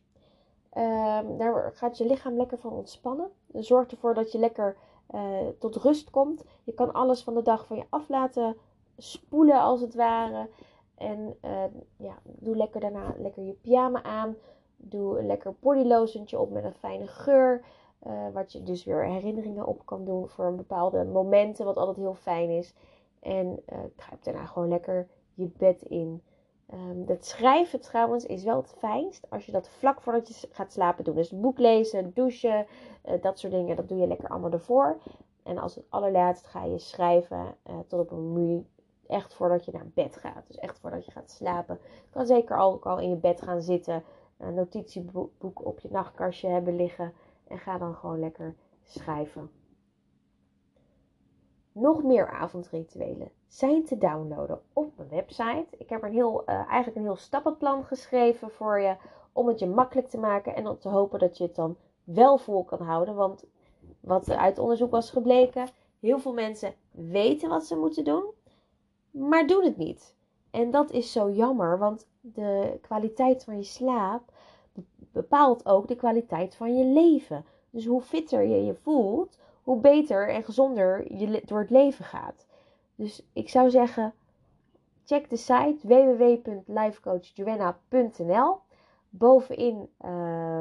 Um, 0.77 1.39
daar 1.39 1.71
gaat 1.75 1.99
je 1.99 2.07
lichaam 2.07 2.37
lekker 2.37 2.59
van 2.59 2.73
ontspannen. 2.73 3.31
Zorg 3.53 3.91
ervoor 3.91 4.15
dat 4.15 4.33
je 4.33 4.39
lekker 4.39 4.77
uh, 5.15 5.21
tot 5.59 5.77
rust 5.77 6.11
komt. 6.11 6.45
Je 6.65 6.73
kan 6.73 6.93
alles 6.93 7.23
van 7.23 7.35
de 7.35 7.43
dag 7.43 7.67
van 7.67 7.77
je 7.77 7.85
af 7.89 8.09
laten 8.09 8.57
spoelen 8.97 9.61
als 9.61 9.81
het 9.81 9.95
ware. 9.95 10.49
En 10.95 11.37
uh, 11.45 11.65
ja, 11.97 12.19
doe 12.23 12.57
lekker 12.57 12.81
daarna 12.81 13.15
lekker 13.19 13.43
je 13.43 13.53
pyjama 13.53 14.03
aan. 14.03 14.37
Doe 14.77 15.19
een 15.19 15.27
lekker 15.27 15.55
bodylotiontje 15.61 16.39
op 16.39 16.51
met 16.51 16.65
een 16.65 16.75
fijne 16.75 17.07
geur. 17.07 17.65
Uh, 18.07 18.13
wat 18.33 18.53
je 18.53 18.63
dus 18.63 18.85
weer 18.85 19.05
herinneringen 19.05 19.67
op 19.67 19.87
kan 19.87 20.05
doen 20.05 20.29
voor 20.29 20.45
een 20.45 20.57
bepaalde 20.57 21.05
momenten. 21.05 21.65
Wat 21.65 21.77
altijd 21.77 21.97
heel 21.97 22.15
fijn 22.15 22.51
is. 22.51 22.75
En 23.21 23.63
uh, 23.73 23.79
kruip 23.97 24.25
daarna 24.25 24.47
gewoon 24.47 24.69
lekker 24.69 25.09
je 25.35 25.51
bed 25.57 25.83
in. 25.83 26.23
Um, 26.75 27.05
het 27.07 27.27
schrijven 27.27 27.81
trouwens 27.81 28.25
is 28.27 28.45
wel 28.45 28.57
het 28.57 28.75
fijnst 28.79 29.27
als 29.31 29.47
je 29.47 29.53
dat 29.53 29.69
vlak 29.69 30.01
voordat 30.01 30.29
je 30.29 30.49
gaat 30.51 30.73
slapen 30.73 31.05
doet. 31.05 31.15
Dus 31.15 31.31
boek 31.31 31.59
lezen, 31.59 32.11
douchen, 32.15 32.67
uh, 33.05 33.23
dat 33.23 33.39
soort 33.39 33.53
dingen, 33.53 33.77
dat 33.77 33.89
doe 33.89 33.99
je 33.99 34.07
lekker 34.07 34.29
allemaal 34.29 34.53
ervoor. 34.53 34.99
En 35.43 35.59
als 35.59 35.75
het 35.75 35.85
allerlaatst 35.89 36.47
ga 36.47 36.65
je 36.65 36.79
schrijven 36.79 37.57
uh, 37.71 37.79
tot 37.87 38.01
op 38.01 38.11
een 38.11 38.33
minuut, 38.33 38.67
echt 39.07 39.35
voordat 39.35 39.65
je 39.65 39.73
naar 39.73 39.91
bed 39.95 40.17
gaat. 40.17 40.47
Dus 40.47 40.59
echt 40.59 40.79
voordat 40.79 41.05
je 41.05 41.11
gaat 41.11 41.31
slapen. 41.31 41.79
Je 41.83 42.11
kan 42.11 42.27
zeker 42.27 42.57
ook 42.57 42.87
al 42.87 42.99
in 42.99 43.09
je 43.09 43.17
bed 43.17 43.43
gaan 43.43 43.63
zitten, 43.63 44.03
een 44.37 44.55
notitieboek 44.55 45.67
op 45.67 45.81
je 45.81 45.89
nachtkastje 45.91 46.49
hebben 46.49 46.77
liggen 46.77 47.13
en 47.47 47.59
ga 47.59 47.79
dan 47.79 47.95
gewoon 47.95 48.21
lekker 48.21 48.55
schrijven. 48.85 49.51
Nog 51.81 52.03
meer 52.03 52.31
avondrituelen 52.31 53.31
zijn 53.47 53.85
te 53.85 53.99
downloaden 53.99 54.61
op 54.73 54.93
mijn 54.97 55.09
website. 55.09 55.67
Ik 55.79 55.89
heb 55.89 56.03
een 56.03 56.13
heel, 56.13 56.43
uh, 56.47 56.55
eigenlijk 56.55 56.97
een 56.97 57.03
heel 57.03 57.17
stappenplan 57.17 57.85
geschreven 57.85 58.51
voor 58.51 58.81
je 58.81 58.97
om 59.33 59.49
het 59.49 59.59
je 59.59 59.67
makkelijk 59.67 60.09
te 60.09 60.19
maken 60.19 60.57
en 60.57 60.67
om 60.67 60.79
te 60.79 60.89
hopen 60.89 61.19
dat 61.19 61.39
je 61.39 61.45
het 61.45 61.55
dan 61.55 61.77
wel 62.05 62.39
vol 62.39 62.65
kan 62.65 62.81
houden. 62.83 63.15
Want 63.15 63.45
wat 64.01 64.31
uit 64.31 64.59
onderzoek 64.59 64.91
was 64.91 65.11
gebleken, 65.11 65.69
heel 66.01 66.19
veel 66.19 66.33
mensen 66.33 66.75
weten 66.91 67.49
wat 67.49 67.67
ze 67.67 67.77
moeten 67.77 68.05
doen, 68.05 68.25
maar 69.11 69.47
doen 69.47 69.65
het 69.65 69.77
niet. 69.77 70.15
En 70.51 70.71
dat 70.71 70.91
is 70.91 71.13
zo 71.13 71.31
jammer, 71.31 71.79
want 71.79 72.09
de 72.21 72.79
kwaliteit 72.81 73.45
van 73.45 73.57
je 73.57 73.63
slaap 73.63 74.33
bepaalt 75.13 75.67
ook 75.67 75.89
de 75.89 75.97
kwaliteit 75.97 76.55
van 76.55 76.77
je 76.77 76.85
leven. 76.85 77.45
Dus 77.71 77.87
hoe 77.87 78.03
fitter 78.03 78.43
je 78.43 78.65
je 78.65 78.75
voelt, 78.75 79.39
hoe 79.69 79.81
beter 79.81 80.29
en 80.29 80.43
gezonder 80.43 81.15
je 81.15 81.43
door 81.45 81.59
het 81.59 81.71
leven 81.71 82.05
gaat. 82.05 82.47
Dus 82.95 83.27
ik 83.33 83.49
zou 83.49 83.71
zeggen, 83.71 84.15
check 85.05 85.31
de 85.31 85.37
site 85.37 85.79
www.lifecoachjoanna.nl. 85.83 88.57
Bovenin 89.09 89.89
uh, 90.05 90.61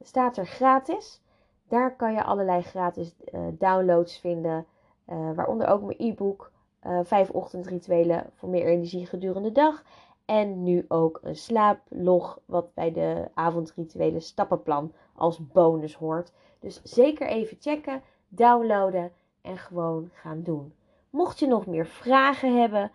staat 0.00 0.36
er 0.36 0.46
gratis. 0.46 1.22
Daar 1.68 1.96
kan 1.96 2.12
je 2.12 2.24
allerlei 2.24 2.62
gratis 2.62 3.14
uh, 3.32 3.40
downloads 3.52 4.18
vinden, 4.18 4.66
uh, 5.06 5.32
waaronder 5.34 5.66
ook 5.66 5.82
mijn 5.82 5.98
e-book 5.98 6.52
uh, 6.86 7.00
5 7.02 7.30
ochtendrituelen 7.30 8.30
voor 8.34 8.48
meer 8.48 8.66
energie 8.66 9.06
gedurende 9.06 9.48
de 9.48 9.54
dag. 9.54 9.84
En 10.24 10.62
nu 10.62 10.84
ook 10.88 11.18
een 11.22 11.36
slaaplog, 11.36 12.40
wat 12.44 12.74
bij 12.74 12.92
de 12.92 13.28
avondrituelen 13.34 14.22
stappenplan 14.22 14.92
als 15.14 15.46
bonus 15.46 15.94
hoort. 15.94 16.32
Dus 16.60 16.82
zeker 16.82 17.26
even 17.26 17.56
checken 17.60 18.02
downloaden 18.28 19.12
en 19.40 19.58
gewoon 19.58 20.10
gaan 20.12 20.42
doen. 20.42 20.74
Mocht 21.10 21.38
je 21.38 21.46
nog 21.46 21.66
meer 21.66 21.86
vragen 21.86 22.60
hebben, 22.60 22.90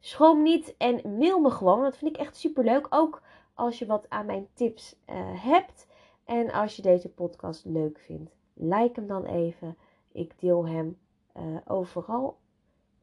schroom 0.00 0.42
niet 0.42 0.74
en 0.78 1.18
mail 1.18 1.40
me 1.40 1.50
gewoon. 1.50 1.82
Dat 1.82 1.96
vind 1.96 2.16
ik 2.16 2.22
echt 2.22 2.36
super 2.36 2.64
leuk. 2.64 2.86
Ook 2.90 3.22
als 3.54 3.78
je 3.78 3.86
wat 3.86 4.10
aan 4.10 4.26
mijn 4.26 4.48
tips 4.54 4.96
uh, 5.10 5.16
hebt. 5.44 5.86
En 6.24 6.52
als 6.52 6.76
je 6.76 6.82
deze 6.82 7.08
podcast 7.08 7.64
leuk 7.64 7.98
vindt, 7.98 8.30
like 8.54 9.00
hem 9.00 9.06
dan 9.08 9.24
even. 9.24 9.76
Ik 10.12 10.40
deel 10.40 10.66
hem 10.66 10.98
uh, 11.36 11.56
overal. 11.64 12.38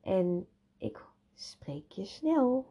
En 0.01 0.47
ik 0.77 1.05
spreek 1.33 1.91
je 1.91 2.05
snel. 2.05 2.65